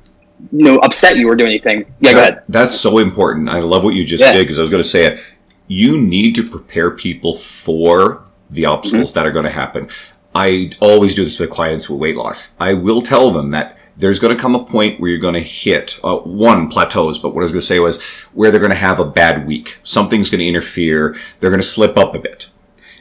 [0.57, 1.85] you know upset you or do anything.
[2.01, 2.43] Yeah, go ahead.
[2.49, 3.49] That's so important.
[3.49, 4.33] I love what you just Yeah.
[4.33, 5.20] did because I was going to say it.
[5.68, 9.89] you need to prepare people for the obstacles that are going to happen.
[10.37, 12.55] I always do this with clients with weight loss.
[12.61, 15.41] I will tell them that there's going to come a point where you're going to
[15.41, 18.03] hit uh, one plateaus, but what I was going to say was
[18.34, 19.78] where they're going to have a bad week.
[19.82, 21.16] Something's going to interfere.
[21.41, 22.51] They're going to slip up a bit.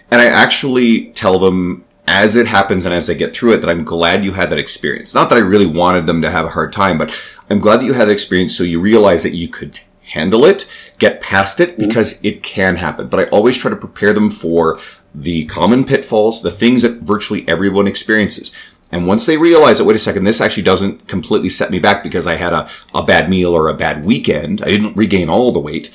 [0.09, 3.69] And I actually tell them as it happens and as they get through it that
[3.69, 5.13] I'm glad you had that experience.
[5.13, 7.13] Not that I really wanted them to have a hard time, but
[7.49, 10.71] I'm glad that you had that experience so you realize that you could handle it,
[10.99, 13.09] get past it because it can happen.
[13.09, 14.79] But I always try to prepare them for
[15.15, 18.53] the common pitfalls, the things that virtually everyone experiences.
[18.91, 22.03] And once they realize that, wait a second, this actually doesn't completely set me back
[22.03, 24.61] because I had a, a bad meal or a bad weekend.
[24.61, 25.91] I didn't regain all the weight.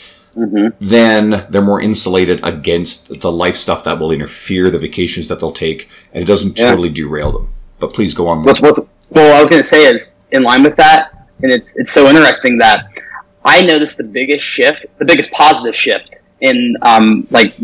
[0.81, 5.53] Then they're more insulated against the life stuff that will interfere, the vacations that they'll
[5.53, 6.71] take, and it doesn't Yeah.
[6.71, 7.49] totally derail them.
[7.79, 8.45] But please go on.
[8.45, 8.79] what's, what's
[9.11, 12.07] well i was going to say is in line with that and it's it's so
[12.09, 12.87] interesting that
[13.45, 17.55] i noticed the biggest shift the biggest positive shift in um, like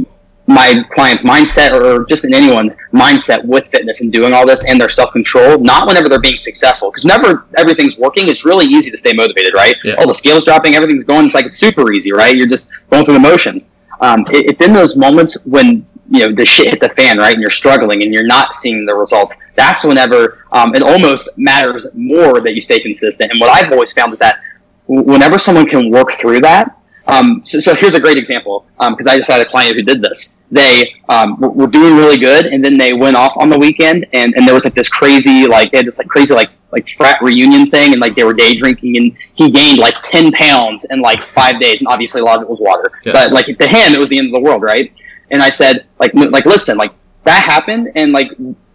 [0.47, 4.81] my client's mindset or just in anyone's mindset with fitness and doing all this and
[4.81, 6.91] their self-control not whenever they're being successful.
[6.91, 9.75] Because never everything's working it's really easy to stay motivated right?
[9.83, 9.95] Yeah.
[9.99, 12.37] all the scales dropping everything's going it's like it's super easy right?
[12.37, 13.69] You're just going through the motions.
[14.01, 17.35] Um, it, it's in those moments when you know the shit hit the fan right?
[17.35, 19.37] And you're struggling and you're not seeing the results.
[19.57, 23.33] That's whenever um, it almost matters more that you stay consistent.
[23.33, 24.41] And what i've always found is that
[24.87, 26.79] whenever someone can work through that
[27.09, 30.03] um, so, so here's a great example because I just had a client who did
[30.03, 30.41] this.
[30.51, 34.07] They um, were, were doing really good, and then they went off on the weekend,
[34.13, 36.89] and, and there was like this crazy, like they had this like crazy like like
[36.91, 40.85] frat reunion thing, and like they were day drinking, and he gained like ten pounds
[40.91, 43.13] in like five days, and obviously a lot of it was water, Yeah.
[43.13, 44.93] but like to him it was the end of the world, right?
[45.31, 46.93] And I said like like listen, like
[47.25, 48.31] that happened, and like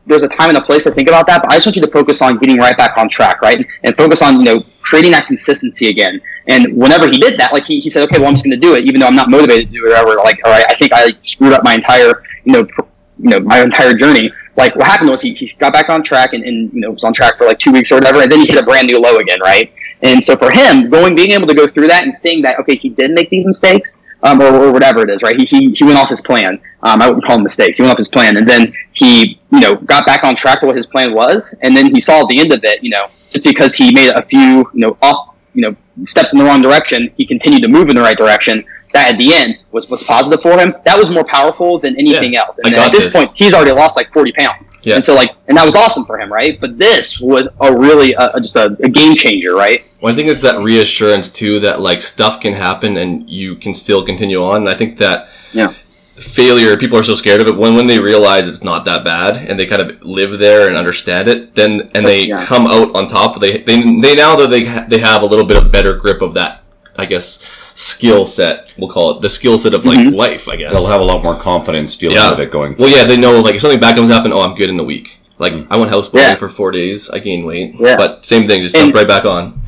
[0.06, 1.82] there's a time and a place to think about that, but I just want you
[1.84, 3.66] to focus on getting right back on track, right?
[3.84, 6.20] And focus on, you know, creating that consistency again.
[6.48, 8.68] And whenever he did that, like he, he said, okay, well, I'm just going to
[8.68, 10.16] do it, even though I'm not motivated to do it or whatever.
[10.16, 12.82] Like, all right, I think I screwed up my entire, you know, pr-
[13.20, 14.32] you know, my entire journey.
[14.58, 17.04] Like what happened was he, he got back on track and, and, you know, was
[17.04, 18.22] on track for like two weeks or whatever.
[18.22, 19.72] And then he hit a brand new low again, right?
[20.02, 22.76] And so for him, going, being able to go through that and seeing that, okay,
[22.76, 25.40] he did make these mistakes, um, or, or whatever it is, right?
[25.40, 26.60] He, he, he went off his plan.
[26.84, 27.78] Um, I wouldn't call them mistakes.
[27.78, 30.68] He went off his plan, and then he, you know, got back on track to
[30.68, 33.44] what his plan was, and then he saw the end of it, you know, just
[33.44, 37.12] because he made a few, you know, off, you know, steps in the wrong direction,
[37.18, 38.64] he continued to move in the right direction.
[38.94, 40.76] That at the end was was positive for him.
[40.86, 42.60] That was more powerful than anything Yeah, else.
[42.60, 43.14] And at this, this.
[43.16, 44.72] point, he's already lost like forty pounds.
[44.84, 44.96] Yeah.
[44.96, 46.60] And so like, and that was awesome for him, right?
[46.60, 49.86] But this was a really uh, just a, a game changer, right?
[50.02, 53.74] Well, I think it's that reassurance too that like stuff can happen and you can
[53.74, 54.62] still continue on.
[54.64, 55.74] And I think that Yeah.
[56.16, 57.56] failure, people are so scared of it.
[57.56, 60.76] When when they realize it's not that bad and they kind of live there and
[60.76, 62.46] understand it, then and they yeah.
[62.46, 63.40] come out on top.
[63.40, 66.34] They they they now that they they have a little bit of better grip of
[66.34, 66.64] that,
[66.98, 67.42] I guess
[67.82, 68.72] skill set.
[68.78, 70.16] We'll call it the skill set of like Mm-hmm.
[70.16, 70.48] life.
[70.48, 72.30] I guess They'll have a lot more confidence dealing Yeah.
[72.32, 74.56] with it going Well, yeah, they know like if something bad comes happen, oh, I'm
[74.56, 75.20] good in the week.
[75.40, 76.36] Like I went houseboating Yeah.
[76.36, 77.98] for four days, I gained weight, Yeah.
[77.98, 79.62] but same thing, just And- jump right back on.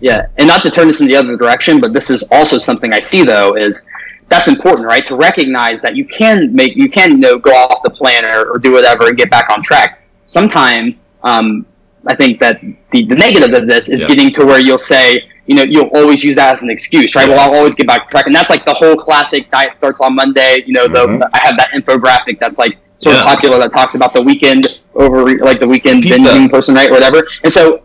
[0.00, 2.92] Yeah, and not to turn this in the other direction, but this is also something
[2.92, 3.86] I see though is
[4.28, 5.06] that's important, right?
[5.06, 8.44] To recognize that you can make you can you know go off the plan or,
[8.52, 10.02] or do whatever and get back on track.
[10.24, 11.64] Sometimes um,
[12.06, 14.08] I think that the, the negative of this is Yeah.
[14.08, 17.28] getting to where you'll say, you know, you'll always use that as an excuse, right?
[17.28, 20.14] Well, I'll always get back track, and that's like the whole classic diet starts on
[20.14, 20.62] Monday.
[20.66, 21.30] You know, the, Mhm.
[21.32, 23.22] I have that infographic that's like sort Yeah.
[23.22, 26.16] of popular that talks about the weekend over like the weekend Pizza.
[26.30, 26.88] binging person, right?
[26.88, 27.26] Or whatever.
[27.42, 27.82] And so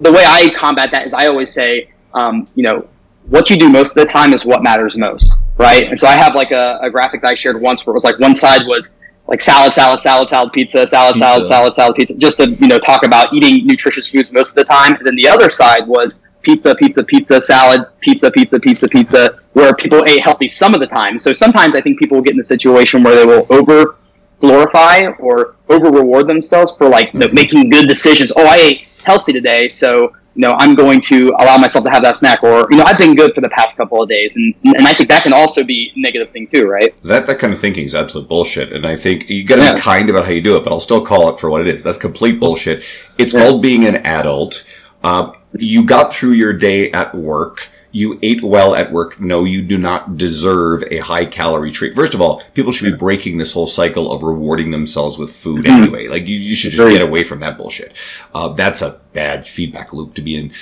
[0.00, 2.86] the way I combat that is I always say, um, you know,
[3.28, 5.84] what you do most of the time is what matters most, right?
[5.88, 8.04] And so I have like a, a graphic that I shared once where it was
[8.04, 8.94] like one side was
[9.26, 12.78] like salad, salad, salad, salad, pizza, salad, salad, salad, salad, pizza, just to you know
[12.78, 14.94] talk about eating nutritious foods most of the time.
[14.96, 19.74] And then the other side was pizza, pizza, pizza, salad, pizza, pizza, pizza, pizza, where
[19.74, 21.18] people ate healthy some of the time.
[21.18, 23.96] So sometimes I think people will get in a situation where they will over
[24.40, 28.32] glorify or over reward themselves for like you know, making good decisions.
[28.36, 32.02] Oh, I ate healthy today, so you know I'm going to allow myself to have
[32.02, 32.42] that snack.
[32.42, 34.92] Or you know I've been good for the past couple of days, and and I
[34.92, 36.94] think that can also be a negative thing too, right?
[37.02, 39.74] That that kind of thinking is absolute bullshit, and I think you got to Yeah.
[39.76, 40.64] be kind about how you do it.
[40.64, 41.82] But I'll still call it for what it is.
[41.82, 42.84] That's complete bullshit.
[43.18, 43.40] It's Yeah.
[43.40, 44.64] called being an adult.
[45.02, 47.68] Uh, you got through your day at work.
[47.92, 49.20] You ate well at work.
[49.20, 51.94] No, you do not deserve a high calorie treat.
[51.94, 55.66] First of all, people should be breaking this whole cycle of rewarding themselves with food
[55.66, 56.08] anyway.
[56.08, 57.92] Like you, you should just get away from that bullshit.
[58.34, 60.52] Uh, that's a bad feedback loop to be in.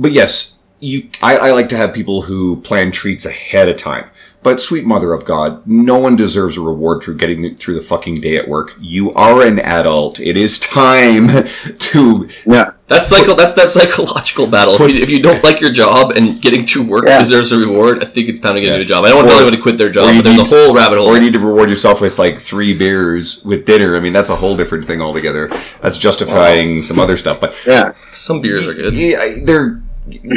[0.00, 4.10] But yes, you, I, I like to have people who plan treats ahead of time.
[4.44, 8.20] But sweet mother of God, no one deserves a reward for getting through the fucking
[8.20, 8.76] day at work.
[8.78, 10.20] You are an adult.
[10.20, 11.28] It is time
[11.78, 12.72] to Yeah.
[12.86, 13.34] That's psycho.
[13.34, 14.74] That's that psychological battle.
[14.74, 17.18] If you, if you don't like your job and getting to work Yeah.
[17.20, 18.74] deserves a reward, I think it's time to get Yeah.
[18.74, 19.06] a new job.
[19.06, 20.98] I don't want to tell anyone to quit their job, but there's a whole rabbit
[20.98, 21.08] hole.
[21.08, 23.96] or you need to reward yourself with like three beers with dinner.
[23.96, 25.50] I mean, that's a whole different thing altogether.
[25.80, 27.40] That's justifying some other stuff.
[27.40, 27.92] But Yeah.
[28.12, 28.92] Some beers are good.
[28.92, 29.80] Yeah, I- they're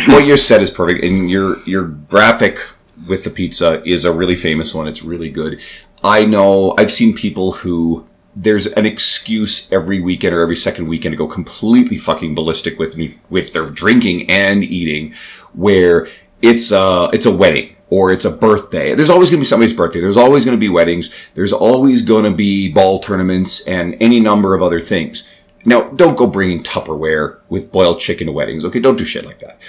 [0.07, 2.59] what you said is perfect, and your your graphic
[3.07, 4.87] with the pizza is a really famous one.
[4.87, 5.61] It's really good.
[6.03, 11.13] I know I've seen people who there's an excuse every weekend or every second weekend
[11.13, 15.13] to go completely fucking ballistic with me with their drinking and eating,
[15.53, 16.07] where
[16.41, 18.93] it's a it's a wedding or it's a birthday.
[18.93, 20.01] There's always going to be somebody's birthday.
[20.01, 21.13] There's always going to be weddings.
[21.33, 25.29] There's always going to be ball tournaments and any number of other things.
[25.65, 28.63] Now, don't go bringing Tupperware with boiled chicken to weddings.
[28.65, 29.59] Okay, don't do shit like that.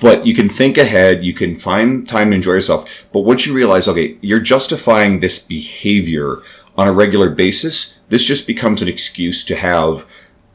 [0.00, 1.24] But you can think ahead.
[1.24, 3.06] You can find time to enjoy yourself.
[3.12, 6.42] But once you realize, okay, you're justifying this behavior
[6.76, 10.06] on a regular basis, this just becomes an excuse to have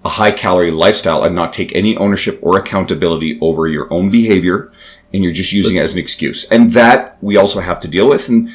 [0.05, 4.71] a high calorie lifestyle and not take any ownership or accountability over your own behavior.
[5.13, 6.49] And you're just using it as an excuse.
[6.49, 8.29] And that we also have to deal with.
[8.29, 8.49] And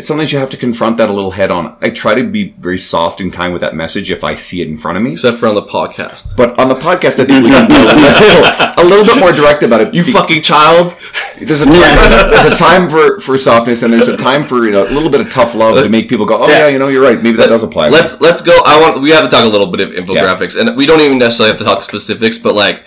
[0.00, 1.76] sometimes you have to confront that a little head on.
[1.82, 4.68] I try to be very soft and kind with that message if I see it
[4.68, 5.12] in front of me.
[5.12, 6.34] Except for on the podcast.
[6.36, 8.44] But on the podcast, I think we can be a little,
[8.78, 9.92] a little bit more direct about it.
[9.92, 10.96] You Be- fucking child.
[11.38, 14.44] There's a time, there's, a, there's a time for, for softness, and there's a time
[14.44, 16.58] for you know, a little bit of tough love to make people go, "Oh yeah,
[16.60, 16.68] Yeah.
[16.68, 17.22] you know, you're right.
[17.22, 18.52] Maybe that does apply." Let's let's go.
[18.64, 19.02] I want.
[19.02, 21.58] We have to talk a little bit of infographics, and we don't even necessarily have
[21.58, 22.82] to talk specifics, but like,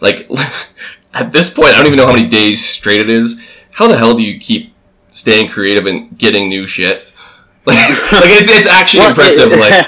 [0.00, 0.28] like
[1.14, 3.40] at this point, I don't even know how many days straight it is.
[3.70, 4.69] How the hell do you keep
[5.10, 7.06] staying creative and getting new shit?
[7.66, 7.76] Like,
[8.12, 9.50] like it's it's actually Well, impressive.
[9.52, 9.86] Like,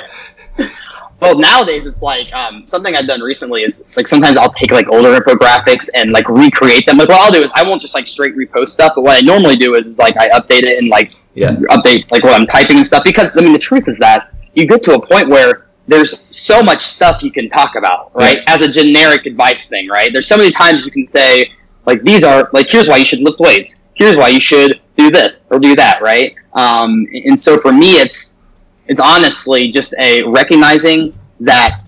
[1.20, 4.88] well, nowadays it's like um, something I've done recently is like sometimes I'll take like
[4.88, 6.98] older infographics and like recreate them.
[6.98, 9.24] Like what I'll do is I won't just like straight repost stuff, but what I
[9.24, 11.52] normally do is, is like I update it and like Yeah.
[11.70, 13.04] update like what I'm typing and stuff.
[13.04, 16.62] Because I mean, the truth is that you get to a point where there's so
[16.62, 18.40] much stuff you can talk about, right?
[18.48, 20.10] As a generic advice thing, right?
[20.12, 21.50] There's so many times you can say
[21.86, 23.81] like these are like here's why you should lift weights.
[23.94, 26.34] Here's why you should do this or do that, right?
[26.54, 28.38] Um, and so for me, it's
[28.86, 31.82] it's honestly just a recognizing that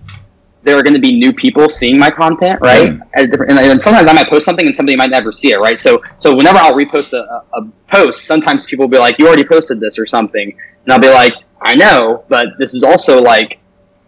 [0.65, 2.89] there are going to be new people seeing my content, right?
[2.89, 3.01] Mm.
[3.13, 5.77] And, and sometimes I might post something and somebody might never see it, right?
[5.77, 9.43] So, so whenever I'll repost a, a post, sometimes people will be like, "You already
[9.43, 13.59] posted this" or something, and I'll be like, "I know, but this is also like,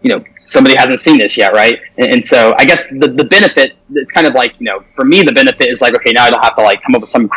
[0.02, 3.24] you know, somebody hasn't seen this yet, right?" And, and so, I guess the the
[3.24, 6.24] benefit, it's kind of like, you know, for me, the benefit is like, okay, now
[6.24, 7.30] I don't have to like come up with some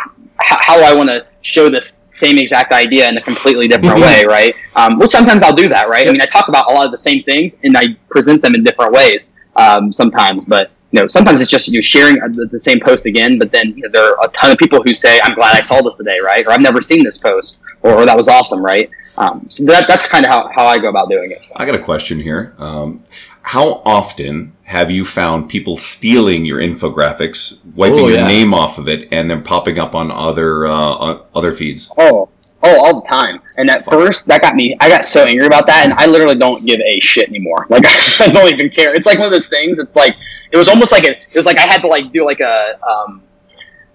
[0.44, 4.24] how, how I want to show this same exact idea in a completely different way,
[4.26, 4.54] right?
[4.76, 6.06] Um, which sometimes I'll do that, right?
[6.06, 8.54] I mean, I talk about a lot of the same things and I present them
[8.54, 12.58] in different ways um, sometimes, but you know, sometimes it's just you sharing the, the
[12.58, 15.18] same post again, but then you know, there are a ton of people who say,
[15.24, 16.46] "I'm glad I saw this today," right?
[16.46, 18.90] Or "I've never seen this post," or, or "That was awesome," right?
[19.16, 21.42] Um, so that, that's kind of how, how I go about doing it.
[21.42, 21.54] So.
[21.56, 22.54] I got a question here.
[22.58, 23.04] Um,
[23.42, 28.88] how often have you found people stealing your infographics, wiping Oh, your name off of
[28.88, 31.92] it, and then popping up on other uh, on other feeds?
[31.98, 32.28] Oh,
[32.62, 33.40] oh, all the time.
[33.56, 34.76] And at first, that got me.
[34.80, 37.66] I got so angry about that, and I literally don't give a shit anymore.
[37.70, 38.94] Like I don't even care.
[38.94, 39.78] It's like one of those things.
[39.78, 40.16] It's like
[40.52, 41.10] it was almost like a.
[41.10, 43.22] It was like I had to like do like a um,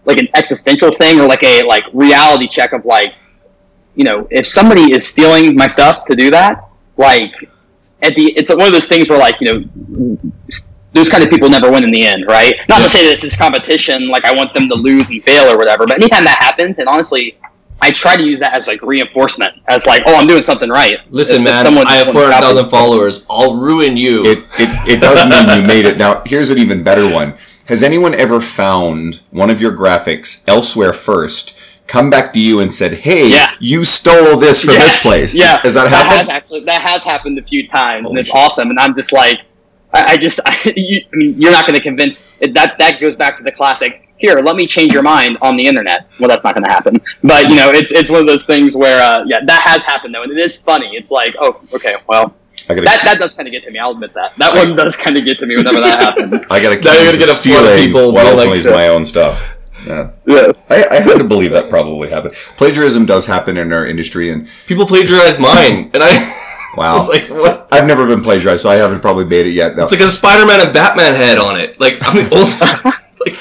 [0.05, 3.13] like an existential thing or like a like reality check of like,
[3.95, 6.67] you know, if somebody is stealing my stuff to do that,
[6.97, 7.31] like
[8.01, 10.17] at the it's one of those things where like you know
[10.93, 12.55] those kind of people never win in the end, right?
[12.69, 15.43] Not to say that this is competition, like I want them to lose and fail
[15.51, 17.37] or whatever, but anytime that happens, and honestly,
[17.81, 20.97] I try to use that as like reinforcement, as like, oh, I'm doing something right.
[21.11, 23.25] listen, If- if man, someone- I have someone four hundred thousand followers.
[23.29, 24.25] I'll ruin you.
[24.25, 25.97] It, it it does mean you made it.
[25.97, 27.35] Now here's an even better one.
[27.65, 31.55] Has anyone ever found one of your graphics elsewhere first?
[31.87, 33.51] Come back to you and said, "Hey, Yeah.
[33.59, 36.29] you stole this from Yes, this place." Yeah, has that has happened?
[36.31, 38.35] actually that has happened a few times, Holy and it's shit.
[38.35, 38.69] awesome.
[38.69, 39.39] And I'm just like,
[39.93, 42.75] I, I just, I, you, I mean, you're not going to convince that.
[42.77, 44.03] That goes back to the classic.
[44.19, 46.09] Here, let me change your mind on the internet.
[46.19, 46.99] Well, that's not going to happen.
[47.23, 50.13] But you know, it's it's one of those things where, uh, yeah, that has happened
[50.13, 50.89] though, and it is funny.
[50.93, 52.35] It's like, oh, okay, well,
[52.67, 53.77] I got that that does kind of get to me.
[53.79, 54.33] I'll admit that.
[54.37, 56.49] That one does kind of get to me whenever that happens.
[56.51, 58.65] I got to Now you're gonna get a flood of people what like, ultimately is
[58.65, 59.41] my own stuff.
[59.87, 60.51] Yeah.
[60.69, 62.33] I, I had to believe that probably happened.
[62.57, 66.43] Plagiarism does happen in our industry, and People plagiarize mine, and I.
[66.77, 67.29] wow, like?
[67.71, 69.75] I've never been plagiarized, so I haven't probably made it yet.
[69.75, 69.83] No.
[69.83, 71.79] It's like a Spider-Man and Batman head on it.
[71.79, 72.35] Like I'm the
[72.85, 72.95] old.
[73.25, 73.35] like,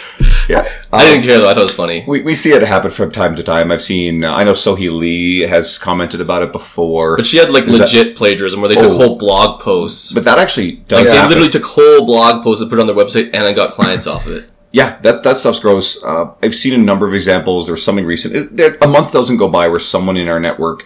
[0.49, 1.49] yeah, I didn't Um, care though.
[1.51, 2.05] I thought it was funny.
[2.07, 3.72] We, we see it happen from time to time.
[3.72, 4.22] I've seen.
[4.24, 7.78] Uh, I know Sohee Lee has commented about it before, But she had like Is
[7.78, 8.97] that- legit plagiarism where they took Oh.
[8.97, 10.12] whole blog posts.
[10.12, 12.86] but that actually like does they literally took whole blog posts and put it on
[12.86, 14.44] their website and then got clients off of it.
[14.77, 16.05] Yeah, that that stuff's gross.
[16.05, 17.66] Uh, I've seen a number of examples.
[17.66, 18.61] There's something recent.
[18.61, 20.85] It, a month doesn't go by where someone in our network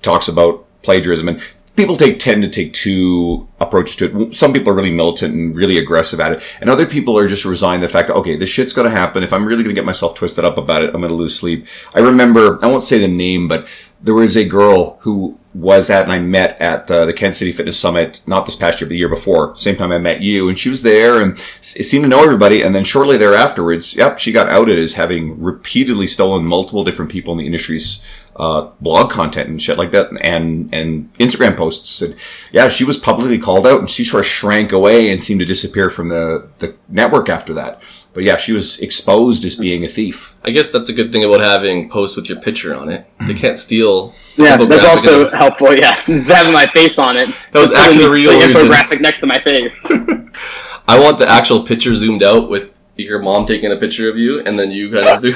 [0.00, 1.42] talks about plagiarism, and
[1.74, 4.34] people take tend to take two approaches to it.
[4.36, 7.44] Some people are really militant and really aggressive at it, and other people are just
[7.44, 9.24] resigned to the fact that okay, this shit's going to happen.
[9.24, 11.36] If I'm really going to get myself twisted up about it, I'm going to lose
[11.36, 11.66] sleep.
[11.96, 13.66] I remember, I won't say the name, but
[14.00, 17.52] there was a girl who was at and I met at the, the Kansas City
[17.52, 19.54] Fitness Summit, not this past year, but the year before.
[19.56, 22.62] Same time I met you, and she was there and seemed to know everybody.
[22.62, 27.32] And then shortly thereafterwards, yep, she got outed as having repeatedly stolen multiple different people
[27.32, 28.02] in the industry's
[28.36, 32.00] uh, blog content and shit like that, and and Instagram posts.
[32.00, 32.14] And
[32.50, 35.46] yeah, she was publicly called out, and she sort of shrank away and seemed to
[35.46, 37.82] disappear from the the network after that.
[38.14, 40.34] But yeah, she was exposed as being a thief.
[40.44, 43.06] I guess that's a good thing about having posts with your picture on it.
[43.26, 44.14] They can't steal.
[44.36, 45.74] Yeah, that's also of- helpful.
[45.74, 47.28] Yeah, just having my face on it.
[47.52, 48.68] That was Just actually putting the real reason.
[48.68, 49.90] infographic next to my face.
[50.88, 54.40] I want the actual picture zoomed out with your mom taking a picture of you,
[54.40, 55.34] and then you kind of do.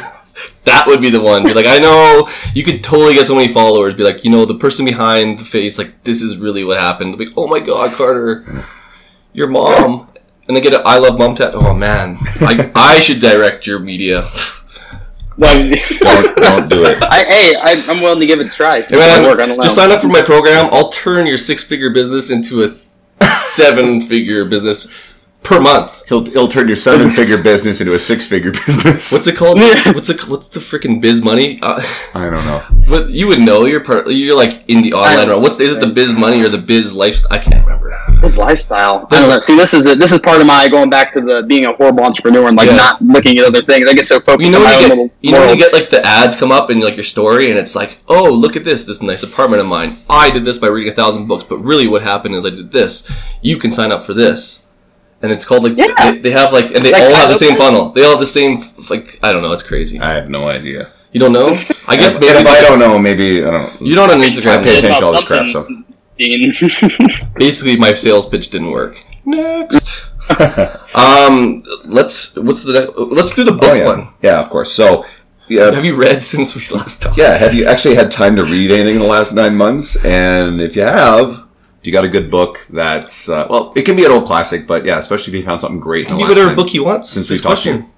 [0.65, 1.45] That would be the one.
[1.45, 3.95] Be like, I know you could totally get so many followers.
[3.95, 7.17] Be like, you know, the person behind the face, like, this is really what happened.
[7.17, 8.67] Be like, oh my god, Carter,
[9.33, 10.09] your mom,
[10.49, 11.55] and they get an I love mom tat.
[11.55, 14.31] Oh man, I I should direct your media.
[15.39, 17.03] Well, Don't don't do it.
[17.03, 18.81] I, hey, I, I'm willing to give it a try.
[18.81, 20.71] Hey, man, work just sign up for my program.
[20.73, 22.69] I'll turn your six figure business into a
[23.37, 25.06] seven figure business
[25.47, 26.03] per month.
[26.09, 29.13] He'll he'll turn your seven figure business into a six figure business.
[29.13, 29.59] What's it called?
[29.59, 29.93] Yeah.
[29.95, 30.29] What's it?
[30.29, 31.59] What's the freaking biz money?
[31.63, 31.81] Uh,
[32.15, 32.63] I don't know.
[32.89, 33.65] but you would know.
[33.65, 34.09] You're part.
[34.11, 35.43] You're like in the online realm.
[35.43, 35.81] What's is it?
[35.81, 37.39] The biz money or the biz lifestyle?
[37.39, 37.93] I can't remember.
[38.23, 39.07] his lifestyle.
[39.11, 39.39] I don't know.
[39.41, 41.73] See, this is a, this is part of my going back to the being a
[41.73, 42.77] horrible entrepreneur and like Yeah.
[42.77, 43.89] not looking at other things.
[43.89, 45.51] I get so focused You know on my you own get, little you know when
[45.51, 48.31] you get like the ads come up and like your story, and it's like, oh,
[48.33, 50.03] look at this, this nice apartment of mine.
[50.11, 52.73] I did this by reading a thousand books, but really, what happened is I did
[52.73, 53.11] this.
[53.43, 54.65] You can sign up for this,
[55.27, 55.93] and it's called like Yeah.
[56.13, 57.59] they, they have like, and they Like, all have the same that.
[57.65, 57.91] funnel.
[57.91, 58.53] They all have the same
[58.89, 59.53] like I don't know.
[59.53, 59.99] It's crazy.
[59.99, 60.81] I have no idea.
[61.13, 61.49] You don't know?
[61.93, 63.71] I guess maybe if I don't know, maybe I don't.
[63.89, 64.63] you don't on I Instagram.
[64.63, 65.49] pay attention to all this crap.
[65.49, 65.67] So
[67.37, 69.03] Basically, my sales pitch didn't work.
[69.25, 70.07] Next.
[70.95, 74.09] um, let's what's the next, let's do the book oh yeah, one.
[74.23, 74.73] yeah, of course.
[74.73, 75.05] So
[75.49, 77.17] yeah, Have you read since we last talked?
[77.19, 77.37] yeah.
[77.37, 79.97] Have you actually had time to read anything in the last nine months?
[80.05, 81.46] And if you have,
[81.87, 84.85] you got a good book that's uh, well, it can be an old classic, but
[84.85, 86.07] yeah, especially if you found something great.
[86.07, 87.77] in the Give last whatever book you want since we talked to question.
[87.83, 87.91] you.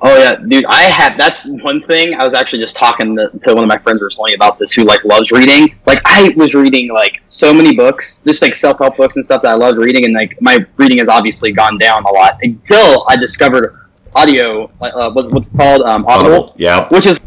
[0.00, 0.64] Oh yeah, dude.
[0.66, 1.16] I have.
[1.16, 2.14] That's one thing.
[2.14, 4.84] I was actually just talking to, to one of my friends recently about this, who
[4.84, 5.76] like loves reading.
[5.86, 9.42] Like I was reading like so many books, just like self help books and stuff
[9.42, 13.06] that I loved reading, and like my reading has obviously gone down a lot until
[13.08, 14.70] I discovered audio.
[14.80, 15.82] Uh, what, what's it called?
[15.82, 16.54] Um, Audible, Audible.
[16.56, 16.88] Yeah.
[16.90, 17.20] which is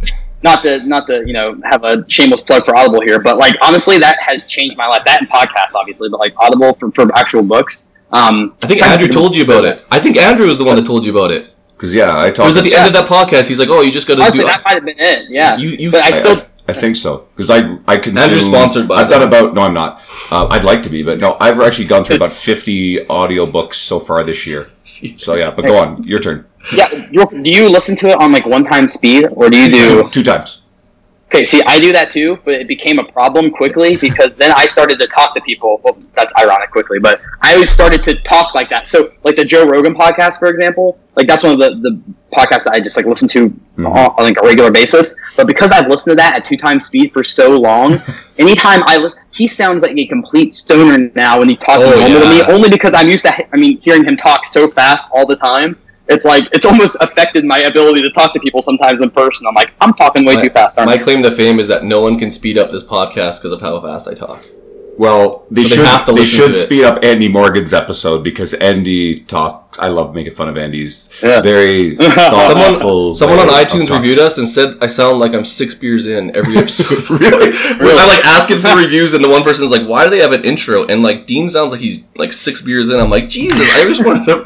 [0.43, 3.55] not to not to you know have a shameless plug for Audible here, but like
[3.61, 5.01] honestly, that has changed my life.
[5.05, 7.85] That and podcasts, obviously, but like Audible for, for actual books.
[8.11, 9.83] Um, I think Andrew told you about it.
[9.89, 11.53] I think Andrew was the one that told you about it.
[11.75, 12.47] Because yeah, I It talked.
[12.47, 13.47] was at the end of that podcast.
[13.47, 15.29] He's like, "Oh, you just got to Honestly, do." that might have been it.
[15.29, 16.35] Yeah, You- you- but I I, still.
[16.37, 18.17] I, I think so because I I consume.
[18.23, 19.99] Andrew's sponsored by I've done about no, I'm not.
[20.29, 23.99] Uh, I'd like to be, but no, I've actually gone through about 50 audiobooks so
[23.99, 24.69] far this year.
[25.17, 26.45] So yeah, but go on, your turn.
[26.73, 30.03] Yeah, do you listen to it on like one time speed, or do you do?
[30.09, 30.61] two times.
[31.27, 34.65] Okay, see, I do that too, but it became a problem quickly because then I
[34.65, 35.79] started to talk to people.
[35.81, 38.89] Well, that's ironic, quickly, but I always started to talk like that.
[38.89, 42.01] So, like the Joe Rogan podcast, for example, like that's one of the, the
[42.37, 43.87] podcasts that I just like listen to Mhm.
[43.87, 45.17] on, on like a regular basis.
[45.37, 47.97] But because I've listened to that at two times speed for so long,
[48.37, 52.19] anytime I listen, he sounds like a complete stoner now when he talks Oh, normal
[52.19, 52.41] to me.
[52.53, 55.77] Only because I'm used to, I mean, hearing him talk so fast all the time.
[56.11, 59.47] It's like it's almost affected my ability to talk to people sometimes in person.
[59.47, 60.77] I'm like, I'm talking way My- too fast.
[60.77, 60.97] Aren't My I?
[60.97, 63.79] claim to fame is that no one can speed up this podcast because of how
[63.81, 64.43] fast I talk.
[64.97, 66.55] Well, they So they should have to they should to it.
[66.55, 69.79] speed up Andy Morgan's episode because Andy talked.
[69.79, 71.39] I love making fun of Andy's Yeah.
[71.41, 73.15] very Someone, thoughtful.
[73.15, 76.57] someone on iTunes reviewed us and said I sound like I'm six beers in every
[76.63, 77.09] episode.
[77.09, 77.57] Really?
[77.79, 80.43] I'm like asking for reviews, and the one person's like, "Why do they have an
[80.43, 82.99] intro?" And like Dean sounds like he's like six beers in.
[82.99, 84.45] I'm like, Jesus, I just wanted to.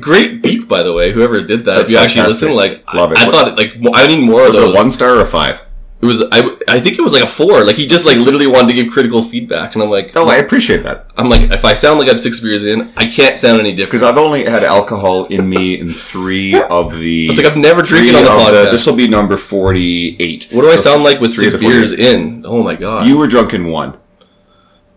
[0.00, 1.12] Great beat, by the way.
[1.12, 3.18] Whoever did that, That's if you actually listen, like Love it.
[3.18, 4.74] I, I thought, like I need more of Was it those.
[4.74, 5.62] a one star or a five?
[6.02, 7.64] It was, I, I think it was like a four.
[7.64, 10.36] Like he just like literally wanted to give critical feedback, and I'm like, Oh, I
[10.36, 13.60] appreciate that I'm like, if I sound like I'm six beers in, I can't sound
[13.60, 13.92] any different.
[13.92, 17.28] because I've only had alcohol in me in three of the.
[17.28, 18.70] It's like I've never drinking on the podcast.
[18.72, 20.48] This will be number forty-eight.
[20.52, 21.72] what do I So sound like with three six the 48.
[21.78, 22.44] beers in?
[22.46, 23.06] Oh my god!
[23.06, 23.96] You were drunk in one.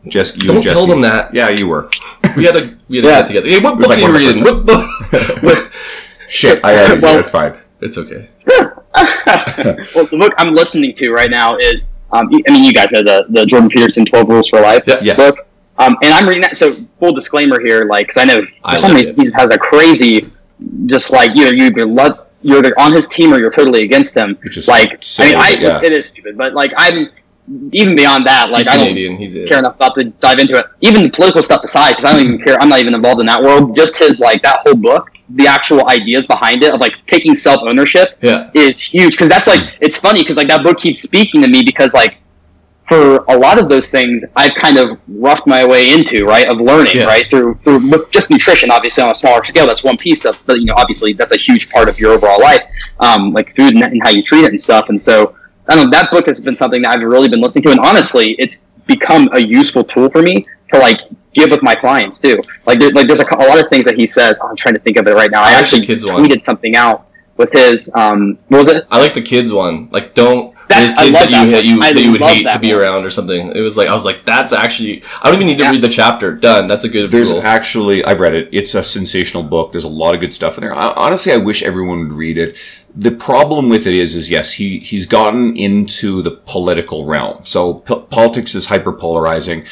[0.09, 1.33] Just you Don't and tell them that.
[1.33, 1.89] Yeah, you were.
[2.35, 3.19] we had a we had a Yeah.
[3.21, 3.47] get together.
[3.49, 4.43] Hey, what book like are you one of the reading?
[4.43, 5.43] What book?
[5.43, 5.71] what?
[6.27, 7.57] Shit, I had Well- That's fine.
[7.81, 8.27] It's okay.
[9.95, 13.01] well, the book I'm listening to right now is, um, I mean, you guys know
[13.03, 14.99] the, the Jordan Peterson 12 Rules for Life Yeah.
[15.01, 15.17] Yes.
[15.17, 15.47] book.
[15.77, 16.57] Um, and I'm reading that.
[16.57, 19.51] So, full disclaimer here, like, because I know I for some like reason he has
[19.51, 20.29] a crazy
[20.87, 24.13] just like either you either love you're either on his team or you're totally against
[24.15, 24.37] him.
[24.43, 25.81] Which is like silly, I mean, I, yeah.
[25.83, 27.09] it is stupid, but like I'm
[27.71, 28.49] even beyond that.
[28.49, 29.17] Like He's I don't Canadian.
[29.17, 29.49] He's it.
[29.49, 30.65] care enough about to dive into it.
[30.81, 32.59] Even the political stuff aside, because I don't even care.
[32.61, 33.75] I'm not even involved in that world.
[33.75, 37.61] Just his like that whole book, the actual ideas behind it of like taking self
[37.63, 38.51] ownership Yeah.
[38.53, 39.13] is huge.
[39.13, 42.17] Because that's like it's funny because like that book keeps speaking to me because like
[42.87, 46.59] for a lot of those things I've kind of roughed my way into right of
[46.59, 47.05] learning Yeah.
[47.05, 50.59] right through through just nutrition obviously on a smaller scale that's one piece of but
[50.59, 52.63] you know obviously that's a huge part of your overall life
[52.99, 55.35] um, like food and, and how you treat it and stuff and so
[55.69, 57.79] I don't know that book has been something that I've really been listening to and
[57.79, 60.99] honestly it's become a useful tool for me to like
[61.33, 63.95] give with my clients too like there, like there's a, a lot of things that
[63.95, 66.05] he says I'm trying to think of it right now I, I like actually kids
[66.05, 66.23] one.
[66.23, 67.07] tweeted something out
[67.37, 69.89] with his um what was it I like the kids one.
[69.91, 70.53] Like, don't.
[70.69, 71.65] That's- There's I love that you that that one.
[71.65, 72.81] you I that you would love hate to be one.
[72.81, 73.51] around or something.
[73.55, 75.01] It was like I was like, that's actually.
[75.21, 75.71] I don't even need to Yeah.
[75.71, 76.35] read the chapter.
[76.35, 76.67] Done.
[76.67, 77.41] That's a good There's rule.
[77.43, 78.49] actually, I've read it.
[78.51, 79.71] It's a sensational book.
[79.71, 80.75] There's a lot of good stuff in there.
[80.75, 82.55] I, honestly, I wish everyone would read it.
[82.95, 87.39] The problem with it is, is yes, he he's gotten into the political realm.
[87.45, 89.63] So p- politics is hyper polarizing,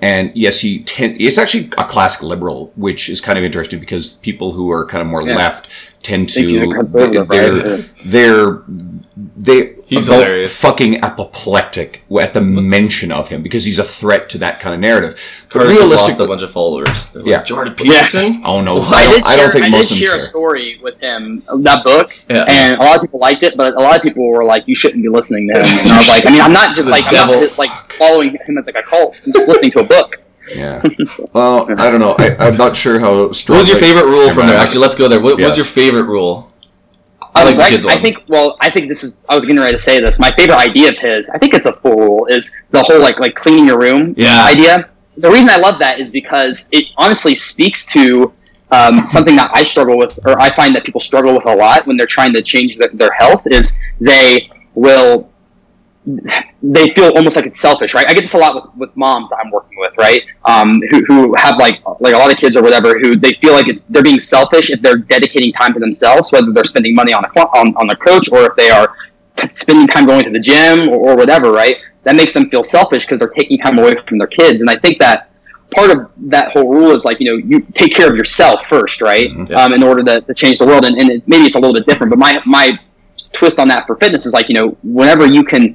[0.00, 4.14] and yes, he ten- it's actually a classic liberal, which is kind of interesting because
[4.18, 5.36] people who are kind of more Yeah.
[5.36, 5.68] left
[6.02, 8.62] tend Think he's a to they're they're
[9.36, 10.60] they He's are hilarious.
[10.60, 14.80] fucking apoplectic at the mention of him because he's a threat to that kind of
[14.80, 15.46] narrative.
[15.52, 17.08] But Carter just lost a bunch of followers.
[17.10, 17.42] They're like, Yeah.
[17.42, 18.42] Jordan Peterson.
[18.44, 18.92] Oh no, What?
[18.92, 20.16] I I don't, did I don't think I most did of them share care.
[20.18, 22.44] a story with him, that book, Yeah.
[22.48, 24.74] and a lot of people liked it, but a lot of people were like, "You
[24.76, 26.92] shouldn't be listening to him." And I was like, "I mean, I'm not just The
[26.92, 29.14] like I'm not just, like following him as like a cult.
[29.24, 30.20] I'm just listening to a book."
[30.54, 30.82] Yeah.
[31.32, 32.16] Well, I don't know.
[32.18, 33.56] I, I'm not sure how strong.
[33.56, 34.56] What was your favorite rule from there?
[34.58, 35.18] Actually, let's go there.
[35.20, 35.46] What Yeah.
[35.46, 36.52] was your favorite rule?
[37.34, 38.18] I like the I think.
[38.28, 39.16] Well, I think this is.
[39.28, 40.18] I was getting ready to say this.
[40.18, 41.28] My favorite idea of his.
[41.30, 42.26] I think it's a full rule.
[42.26, 44.44] Is the whole like like cleaning your room Yeah.
[44.44, 44.90] idea.
[45.16, 48.32] The reason I love that is because it honestly speaks to
[48.70, 51.86] um, something that I struggle with, or I find that people struggle with a lot
[51.86, 53.42] when they're trying to change their, their health.
[53.46, 55.30] Is they will
[56.06, 58.08] they feel almost like it's selfish, right?
[58.08, 60.22] I get this a lot with, with moms that I'm working with, right?
[60.44, 63.54] Um, who, who have like like a lot of kids or whatever who they feel
[63.54, 67.12] like it's they're being selfish if they're dedicating time to themselves, whether they're spending money
[67.12, 68.94] on a on, on the coach or if they are
[69.52, 71.82] spending time going to the gym or, or whatever, right?
[72.02, 74.76] That makes them feel selfish because they're taking time away from their kids, and I
[74.76, 75.30] think that
[75.74, 79.00] part of that whole rule is like you know you take care of yourself first,
[79.00, 79.30] right?
[79.48, 79.56] Yeah.
[79.56, 81.72] Um, in order to, to change the world, and, and it, maybe it's a little
[81.72, 82.78] bit different, but my my
[83.32, 85.74] twist on that for fitness is like you know whenever you can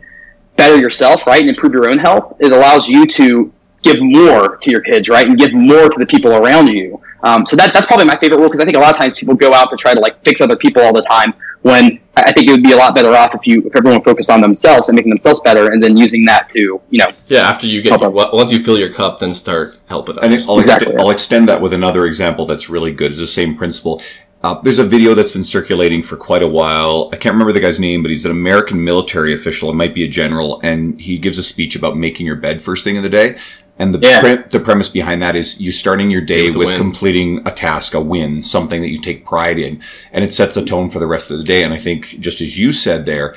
[0.59, 3.51] better yourself, right, and improve your own health, it allows you to
[3.81, 7.01] give more to your kids, right, and give more to the people around you.
[7.23, 9.13] Um, so that that's probably my favorite rule because I think a lot of times
[9.13, 11.33] people go out to try to like fix other people all the time.
[11.61, 14.01] When I I think it would be a lot better off if you if everyone
[14.03, 17.41] focused on themselves and making themselves better, and then using that to you know Yeah,
[17.51, 20.47] after you get your, once you fill your cup, then start helping And others.
[20.47, 20.87] I'll, Exactly.
[20.87, 23.11] extend, I'll extend that with another example that's really good.
[23.11, 24.01] It's the same principle.
[24.41, 27.09] Uh, there's a video that's been circulating for quite a while.
[27.11, 29.69] I can't remember the guy's name, but he's an American military official.
[29.69, 32.85] It might be a general, and he gives a speech about making your bed first
[32.85, 33.35] thing in the day.
[33.77, 34.19] And the Yeah.
[34.19, 37.93] pre- the premise behind that is you starting your day With with completing a task,
[37.93, 39.79] a win, something that you take pride in,
[40.11, 41.63] and it sets the tone for the rest of the day.
[41.63, 43.35] And I think, just as you said there,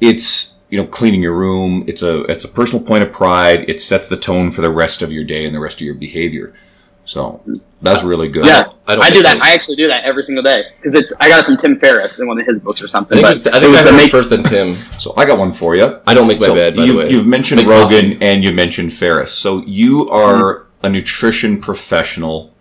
[0.00, 1.84] it's you know cleaning your room.
[1.88, 3.64] It's a it's a personal point of pride.
[3.68, 5.96] It sets the tone for the rest of your day and the rest of your
[5.96, 6.54] behavior.
[7.10, 7.42] So
[7.82, 8.44] that's really good.
[8.46, 8.68] yeah.
[8.86, 9.34] I I, don't do that.
[9.34, 11.78] those- I actually do that every single day because it's I got it from Tim
[11.80, 13.18] Ferriss in one of his books or something.
[13.24, 14.42] I think, but it was, I, it think was I the heard make- first than
[14.44, 14.74] Tim.
[14.98, 16.00] So I got one for you.
[16.06, 17.10] I don't make my so bed, by you, the way.
[17.10, 18.24] You've mentioned Make Rogan coffee.
[18.24, 19.32] and you mentioned Ferriss.
[19.32, 22.54] So you are a nutrition professional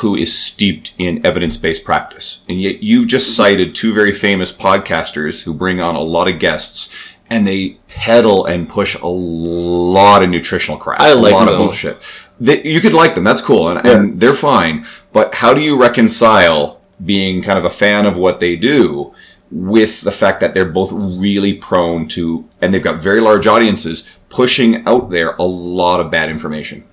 [0.00, 2.44] who is steeped in evidence-based practice.
[2.48, 3.08] And yet you've Mm-hmm.
[3.08, 6.94] just cited two very famous podcasters who bring on a lot of guests
[7.30, 11.00] and they peddle and push a lot of nutritional crap.
[11.00, 11.54] I like a lot them.
[11.54, 11.98] of bullshit.
[12.40, 14.86] They, you could like them, that's cool, and, and they're fine.
[15.12, 19.14] But how do you reconcile being kind of a fan of what they do
[19.50, 24.08] with the fact that they're both really prone to, and they've got very large audiences,
[24.28, 26.84] pushing out there a lot of bad information?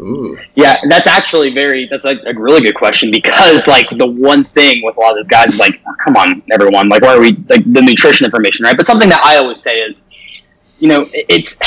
[0.00, 0.38] Ooh.
[0.54, 4.82] Yeah, that's actually very that's like a really good question because like the one thing
[4.82, 7.20] with a lot of those guys is like, oh, come on, everyone, like why are
[7.20, 8.76] we like the nutrition information, right?
[8.76, 10.06] But something that I always say is,
[10.78, 11.60] you know, it's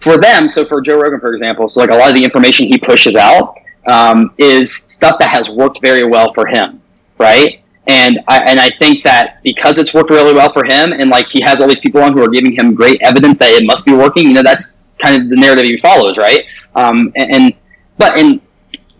[0.00, 0.48] for them.
[0.48, 3.16] So for Joe Rogan, for example, so like a lot of the information he pushes
[3.16, 6.80] out um, is stuff that has worked very well for him,
[7.18, 7.60] right?
[7.86, 11.26] And I, and I think that because it's worked really well for him, and like
[11.32, 13.86] he has all these people on who are giving him great evidence that it must
[13.86, 16.44] be working, you know, that's kind of the narrative he follows, right?
[16.74, 17.54] Um, and, and
[17.96, 18.40] but and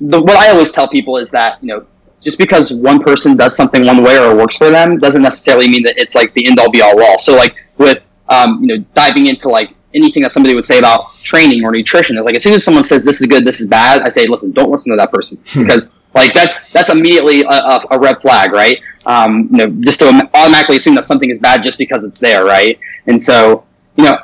[0.00, 1.86] the, what I always tell people is that you know
[2.20, 5.82] just because one person does something one way or works for them doesn't necessarily mean
[5.84, 7.18] that it's like the end all be all all.
[7.18, 11.14] So like with um, you know diving into like anything that somebody would say about
[11.22, 13.68] training or nutrition, it's like as soon as someone says this is good, this is
[13.68, 17.48] bad, I say listen, don't listen to that person because Like that's that's immediately a,
[17.48, 18.78] a, a red flag, right?
[19.06, 22.44] Um, you know, just to automatically assume that something is bad just because it's there,
[22.44, 22.78] right?
[23.06, 23.64] And so,
[23.96, 24.18] you know,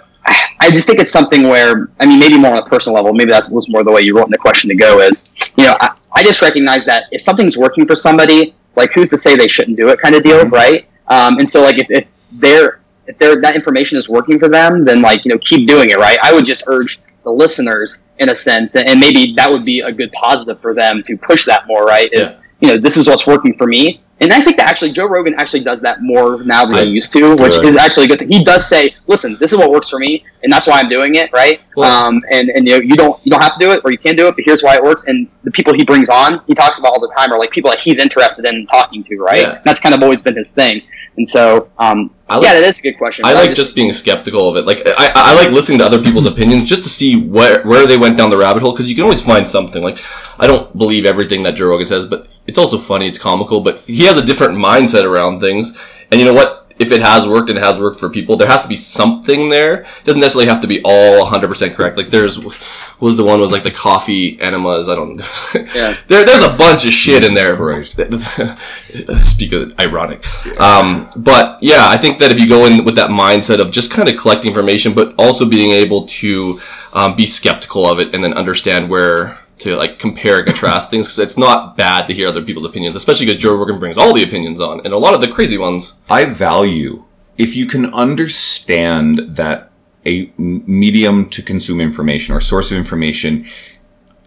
[0.61, 3.31] I just think it's something where, I mean, maybe more on a personal level, maybe
[3.33, 5.77] that was more the way you wrote in the question to go is, you know,
[5.81, 9.49] I, I just recognize that if something's working for somebody, like who's to say they
[9.49, 10.51] shouldn't do it kind of deal, Mhm.
[10.53, 10.87] right?
[11.09, 15.02] Um, and so like if, if they're, if that information is working for them, then
[15.02, 16.18] like, you know, keep doing it, right?
[16.22, 19.92] I would just urge the listeners in a sense, and maybe that would be a
[19.92, 22.09] good positive for them to push that more, right?
[22.12, 24.01] Is, you know, this is what's working for me.
[24.21, 26.91] And I think that actually Joe Rogan actually does that more now than I- he
[26.91, 28.31] used to, which is actually a good thing.
[28.31, 31.17] He does say, "Listen, this is what works for me, and that's why I'm doing
[31.17, 31.61] it." Right?
[31.77, 33.91] Well- um, and and you know, you don't you don't have to do it, or
[33.91, 35.05] you can do it, but here's why it works.
[35.09, 37.71] And the people he brings on, he talks about all the time, are like people
[37.73, 39.17] that he's interested in talking to.
[39.19, 39.43] Right?
[39.43, 39.59] Yeah.
[39.65, 40.83] That's kind of always been his thing.
[41.17, 43.25] And so, um, I like- yeah, that is a good question.
[43.25, 44.65] I like just being skeptical of it.
[44.65, 47.97] Like I, I like listening to other people's opinions just to see where where they
[47.97, 49.83] went down the rabbit hole because you can always find something.
[49.83, 49.99] Like
[50.39, 53.61] I don't believe everything that Joe Rogan says, but it's also funny, it's comical.
[53.61, 55.76] But he has a different mindset around things,
[56.11, 56.61] and you know what?
[56.76, 59.49] If it has worked and it has worked for people, there has to be something
[59.49, 59.82] there.
[59.82, 61.97] It doesn't necessarily have to be all 100 percent correct.
[61.97, 62.61] Like there's what
[63.01, 64.88] was the one was like the coffee enemas.
[64.88, 65.20] I don't.
[65.55, 65.97] Yeah.
[66.09, 67.57] there, there's a bunch of shit in there.
[67.57, 67.92] Christ.
[69.18, 70.24] Speak of ironic.
[70.61, 73.90] Um, but yeah, I think that if you go in with that mindset of just
[73.90, 76.61] kind of collecting information, but also being able to
[76.92, 81.07] um, be skeptical of it and then understand where to like compare and contrast things,
[81.07, 84.12] because it's not bad to hear other people's opinions, especially because Joe Rogan brings all
[84.12, 85.94] the opinions on and a lot of the crazy ones.
[86.11, 87.05] I value
[87.38, 89.70] if you can understand that
[90.07, 93.46] a medium to consume information or source of information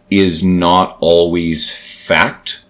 [0.09, 2.63] is not always fact.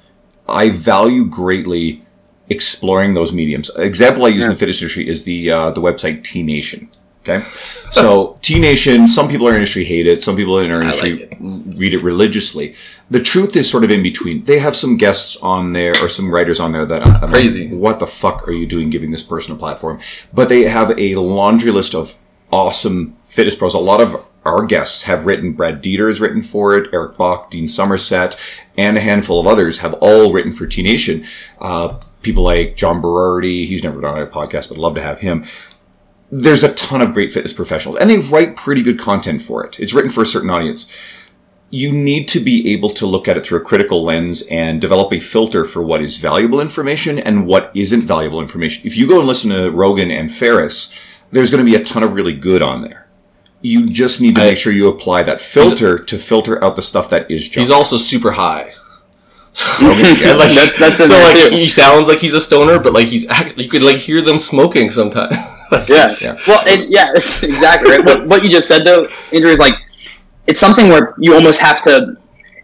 [0.47, 2.05] I value greatly
[2.49, 3.69] exploring those mediums.
[3.77, 6.89] Example I use in the fitness industry is the uh, the website T Nation.
[7.27, 7.45] Okay,
[7.91, 9.07] so T Nation.
[9.07, 10.21] Some people in our industry hate it.
[10.21, 12.75] Some people in our industry like read it religiously.
[13.09, 14.43] The truth is sort of in between.
[14.45, 17.73] They have some guests on there or some writers on there that I'm like, Crazy.
[17.75, 19.99] what the fuck are you doing giving this person a platform?
[20.33, 22.17] But they have a laundry list of
[22.51, 23.73] awesome fitness pros.
[23.73, 25.51] A lot of our guests have written.
[25.53, 26.89] Brad Dieter has written for it.
[26.93, 28.39] Eric Bach, Dean Somerset,
[28.77, 31.25] and a handful of others have all written for T Nation.
[31.59, 33.67] Uh, people like John Berardi.
[33.67, 35.45] He's never done a podcast, but I'd love to have him.
[36.29, 39.79] There's a ton of great fitness professionals, and they write pretty good content for it.
[39.79, 40.91] It's written for a certain audience
[41.69, 45.11] you need to be able to look at it through a critical lens and develop
[45.11, 48.87] a filter for what is valuable information and what isn't valuable information.
[48.87, 50.93] If you go and listen to Rogan and Ferriss,
[51.31, 53.07] there's going to be a ton of really good on there.
[53.61, 57.09] You just need to make sure you apply that filter to filter out the stuff
[57.09, 57.63] that is junk.
[57.67, 58.73] He's also super high.
[59.81, 61.49] Yeah, like, That's- that's so like too.
[61.49, 64.37] he sounds like he's a stoner, but like he's act- you could like hear them
[64.37, 65.35] smoking sometimes.
[65.87, 66.09] Yeah.
[66.21, 66.35] Yeah.
[66.47, 67.11] Well, it, yeah,
[67.41, 67.91] exactly.
[67.91, 68.05] Right.
[68.05, 69.73] what, what you just said though, Andrew, is like
[70.47, 72.15] it's something where you almost have to.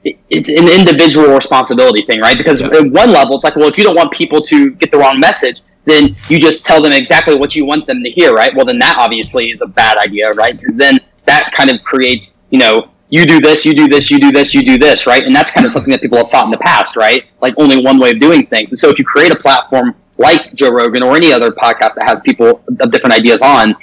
[0.03, 2.37] it- It's an individual responsibility thing, right?
[2.37, 2.67] Because Yeah.
[2.67, 5.19] at one level, it's like, well, if you don't want people to get the wrong
[5.19, 8.55] message, then you just tell them exactly what you want them to hear, right?
[8.55, 10.57] Well, then that obviously is a bad idea, right?
[10.57, 14.17] Because then that kind of creates, you know, you do this, you do this, you
[14.19, 15.23] do this, you do this, right?
[15.23, 17.25] And that's kind of something that people have thought in the past, right?
[17.41, 18.71] Like only one way of doing things.
[18.71, 22.05] And so if you create a platform like Joe Rogan or any other podcast that
[22.05, 23.75] has people of different ideas on,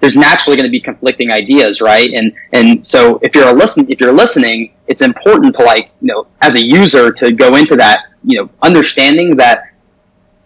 [0.00, 2.10] there's naturally going to be conflicting ideas, right?
[2.12, 6.12] And and so if you're a listen, if you're listening, it's important to like you
[6.12, 9.72] know as a user to go into that you know understanding that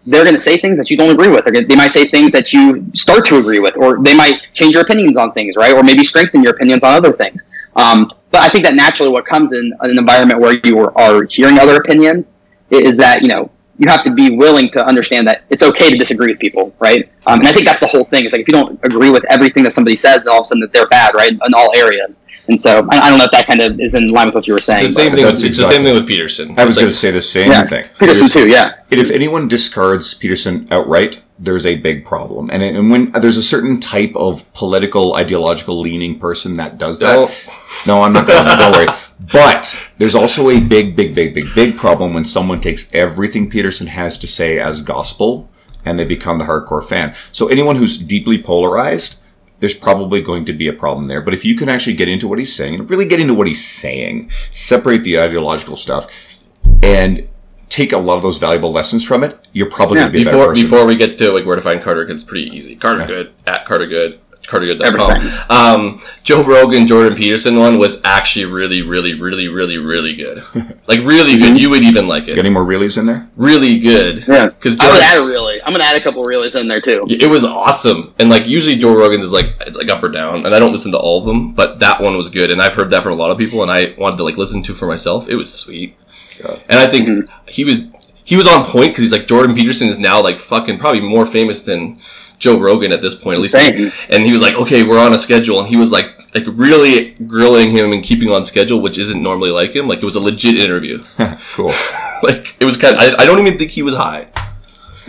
[0.05, 1.45] they're going to say things that you don't agree with.
[1.45, 4.73] Gonna, they might say things that you start to agree with, or they might change
[4.73, 5.73] your opinions on things, right?
[5.73, 7.43] Or maybe strengthen your opinions on other things.
[7.75, 11.59] Um, but I think that naturally, what comes in an environment where you are hearing
[11.59, 12.33] other opinions
[12.69, 15.97] is that you know you have to be willing to understand that it's okay to
[15.97, 17.09] disagree with people, right?
[17.25, 18.23] Um, and I think that's the whole thing.
[18.25, 20.45] Is like if you don't agree with everything that somebody says, then all of a
[20.45, 21.31] sudden that they're bad, right?
[21.31, 22.23] In all areas.
[22.47, 24.45] And so I, I don't know if that kind of is in line with what
[24.47, 24.85] you were saying.
[24.85, 25.25] It's the same thing.
[25.25, 26.59] With, that's it's the same thing with Peterson.
[26.59, 27.85] I was It's going to say the same yeah, thing.
[27.99, 28.75] Peterson There's- too, yeah.
[28.91, 32.51] If anyone discards Peterson outright, there's a big problem.
[32.51, 37.15] And, and when there's a certain type of political, ideological leaning person that does that,
[37.15, 37.47] Don't.
[37.87, 38.55] no, I'm not going to.
[38.55, 38.87] Don't worry.
[39.31, 43.87] But there's also a big, big, big, big, big problem when someone takes everything Peterson
[43.87, 45.49] has to say as gospel
[45.85, 47.13] and they become the hardcore fan.
[47.31, 49.19] So anyone who's deeply polarized,
[49.59, 51.21] there's probably going to be a problem there.
[51.21, 53.47] But if you can actually get into what he's saying and really get into what
[53.47, 56.07] he's saying, separate the ideological stuff,
[56.81, 57.27] and
[57.69, 60.21] take a lot of those valuable lessons from it, you're probably Yeah, going to be
[60.23, 60.63] a better before person.
[60.63, 62.75] before we get to like where to find Carter, 'cause it's pretty easy.
[62.75, 64.19] Carter Good at Carter Good.
[64.43, 65.45] CarterGood.com.
[65.49, 70.43] Um, Joe Rogan, Jordan Peterson one was actually really, really, really, really, really good.
[70.85, 71.59] Like really good.
[71.59, 72.37] You would even like it.
[72.37, 73.29] any more reelies in there?
[73.37, 74.27] Really good.
[74.27, 74.47] Yeah.
[74.47, 75.61] Because I would add a really.
[75.63, 77.05] I'm gonna add a couple realies in there too.
[77.07, 80.45] It was awesome, and like usually Joe Rogan's is like it's like up or down,
[80.45, 82.73] and I don't listen to all of them, but that one was good, and I've
[82.73, 84.87] heard that from a lot of people, and I wanted to like listen to for
[84.87, 85.29] myself.
[85.29, 85.95] It was sweet.
[86.69, 87.85] And I think he was
[88.23, 91.25] he was on point because he's like Jordan Peterson is now like fucking probably more
[91.25, 91.99] famous than
[92.43, 93.55] Joe Rogan at this point, at least.
[93.55, 93.91] Insane.
[94.09, 97.11] And he was like, okay, we're on a schedule, and he was like like really
[97.25, 99.87] grilling him and keeping on schedule, which isn't normally like him.
[99.87, 101.03] Like it was a legit interview.
[101.53, 101.71] Cool.
[102.23, 102.95] like it was kind.
[102.95, 104.27] Of, I, I don't even think he was high.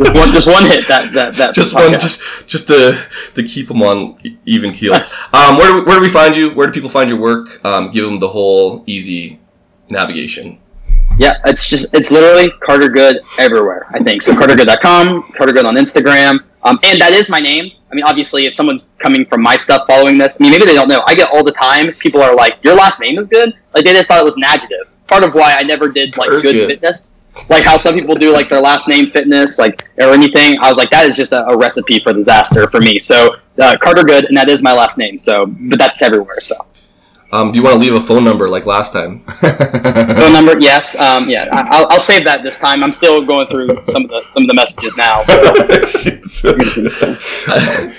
[0.00, 0.88] Just one, just one hit.
[0.88, 1.54] That that that.
[1.54, 2.96] Just one, just just to
[3.34, 4.94] to keep him on e- even keel.
[4.94, 6.50] Um, where do we, where do we find you?
[6.54, 7.62] Where do people find your work?
[7.64, 9.40] Um, give them the whole easy
[9.90, 10.58] navigation.
[11.20, 13.86] Yeah, it's just it's literally Carter Good everywhere.
[13.90, 14.32] I think so.
[14.32, 17.72] CarterGood.com, Carter Good on Instagram, um, and that is my name.
[17.92, 20.74] I mean, obviously, if someone's coming from my stuff following this, I mean, maybe they
[20.74, 21.02] don't know.
[21.06, 21.92] I get all the time.
[21.92, 24.44] People are like, "Your last name is good." Like they just thought it was an
[24.44, 24.88] adjective.
[24.96, 26.68] It's part of why I never did like good, good.
[26.68, 27.28] fitness.
[27.50, 30.58] Like how some people do like their last name fitness, like or anything.
[30.62, 32.98] I was like, that is just a, a recipe for disaster for me.
[32.98, 35.18] So uh, Carter Good, and that is my last name.
[35.18, 36.40] So, but that's everywhere.
[36.40, 36.64] So.
[37.32, 39.20] Um, do you want to leave a phone number like last time?
[39.24, 40.98] Phone number, yes.
[40.98, 42.82] Um, yeah, I, I'll, I'll save that this time.
[42.82, 45.22] I'm still going through some of the some of the messages now.
[45.22, 46.56] So.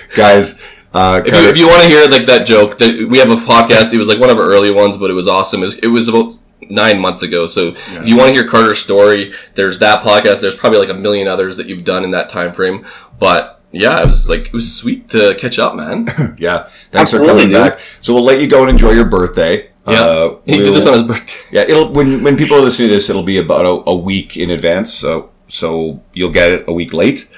[0.15, 0.61] Guys,
[0.93, 3.35] uh, If you, if you want to hear like that joke, that we have a
[3.35, 3.93] podcast.
[3.93, 5.61] It was like one of our early ones, but it was awesome.
[5.61, 6.33] It was, it was about
[6.69, 7.47] nine months ago.
[7.47, 10.41] So if you want to hear Carter's story, there's that podcast.
[10.41, 12.85] There's probably like a million others that you've done in that time frame.
[13.17, 16.07] But yeah, it was like it was sweet to catch up, man.
[16.37, 17.53] yeah, thanks for coming dude.
[17.53, 17.79] back.
[18.01, 19.69] So we'll let you go and enjoy your birthday.
[19.87, 21.33] Yeah, Uh, he did we'll- this on his birthday.
[21.51, 24.49] Yeah, it'll when when people listen to this, it'll be about a, a week in
[24.51, 24.93] advance.
[24.93, 27.29] So so you'll get it a week late.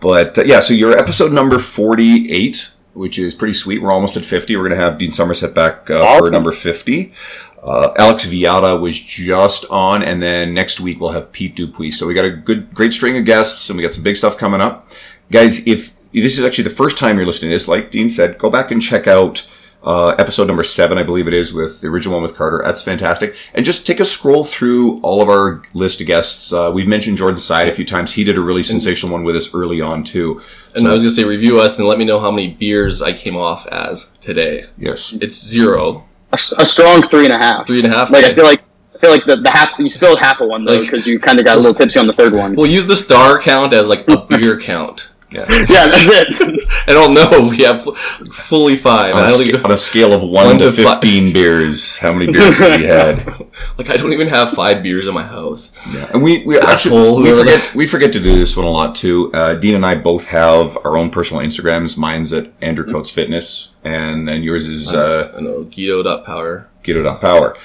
[0.00, 3.82] But uh, yeah, so you're episode number forty eight, which is pretty sweet.
[3.82, 4.56] We're almost at fifty.
[4.56, 7.12] We're gonna have Dean Somerset back uh, for number fifty.
[7.62, 11.98] Uh, Alex Viada was just on, and then next week we'll have Pete Dupuis.
[11.98, 14.38] So we got a good, great string of guests, and we got some big stuff
[14.38, 14.88] coming up,
[15.30, 15.66] guys.
[15.66, 18.50] If this is actually the first time you're listening to this, like Dean said, go
[18.50, 19.48] back and check out
[19.82, 22.60] uh, episode number seven, I believe it is, with the original one with Carter.
[22.64, 23.34] That's fantastic.
[23.54, 26.52] And just take a scroll through all of our list of guests.
[26.52, 28.12] Uh, we've mentioned Jordan Syatt a few times.
[28.12, 30.40] He did a really sensational one with us early on too.
[30.74, 33.12] And I was gonna say review us and let me know how many beers I
[33.14, 34.66] came off as today.
[34.76, 35.14] Yes.
[35.22, 37.66] It's zero, A strong three and a half.
[37.66, 38.10] three and a half.
[38.10, 38.62] Like I feel like
[38.94, 41.18] I feel like the, the half you spilled half of one though Like- because you
[41.18, 42.54] kind of got a little tipsy on the third one.
[42.54, 45.08] We'll use the star count as like a beer count.
[45.30, 45.46] Yeah.
[45.48, 46.68] yeah, that's it.
[46.88, 47.84] I don't know we have
[48.32, 49.14] fully five.
[49.14, 50.94] On I a, don't sca- even, on a scale of one, One to, to fi-
[50.94, 53.26] fifteen beers, how many beers has he had?
[53.78, 55.72] like I don't even have five beers in my house.
[55.94, 58.70] Yeah, and we we Asshole, actually we forget we forget to do this one a
[58.70, 59.32] lot too.
[59.32, 61.96] Uh, Dean and I both have our own personal Instagrams.
[61.96, 66.68] Mine's at Andrew Coates Fitness, and then yours is uh, I know Guido.power.
[66.82, 67.56] Guido.power.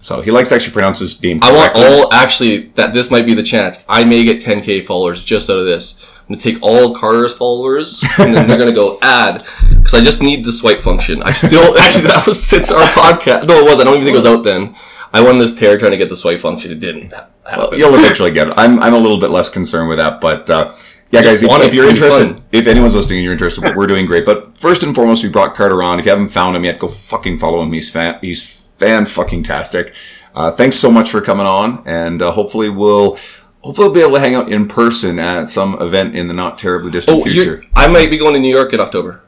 [0.00, 1.38] So he likes to actually pronounce his name.
[1.42, 3.82] I want all actually that this might be the chance.
[3.88, 6.04] I may get 10k followers just out of this.
[6.26, 10.22] I'm gonna take all Carter's followers and then they're gonna go add because I just
[10.22, 11.22] need the swipe function.
[11.22, 13.46] I still actually that was since our podcast.
[13.46, 13.78] No, it was.
[13.78, 14.74] I don't even think it was out then.
[15.12, 16.72] I won this tear trying to get the swipe function.
[16.72, 17.30] It didn't happen.
[17.44, 18.54] Well, you'll eventually get it.
[18.56, 20.74] I'm I'm a little bit less concerned with that, but uh,
[21.10, 24.24] yeah, guys, if, if you're interested, if anyone's listening, and you're interested, we're doing great.
[24.24, 26.00] But first and foremost, we brought Carter on.
[26.00, 27.72] If you haven't found him yet, go fucking follow him.
[27.72, 28.44] He's fan, he's
[28.78, 29.94] fan fucking tastic.
[30.34, 33.16] Uh, thanks so much for coming on, and uh, hopefully we'll
[33.64, 36.58] hopefully we'll be able to hang out in person at some event in the not
[36.58, 37.40] terribly distant oh, future.
[37.42, 39.22] you're, I might be going to New York in October.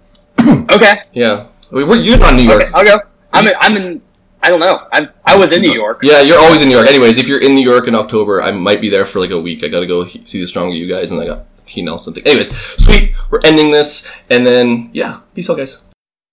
[0.72, 2.62] okay, Yeah, we we're, you're not in New York.
[2.62, 3.00] okay, I'll go.
[3.32, 4.02] I'm in, I'm in.
[4.42, 4.86] I don't know.
[4.92, 6.00] I'm, I was in New York.
[6.02, 6.88] Yeah, you're always in New York.
[6.88, 9.40] Anyways, if you're in New York in October, I might be there for like a
[9.40, 9.64] week.
[9.64, 12.26] I gotta go see the Stronger U guys, and I got T Nelson thing.
[12.26, 13.14] Anyways, sweet.
[13.28, 15.82] We're ending this, and then yeah, peace out, guys.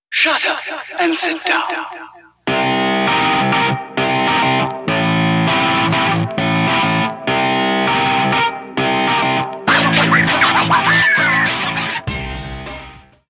[0.09, 0.59] Shut up
[0.99, 2.86] and sit down.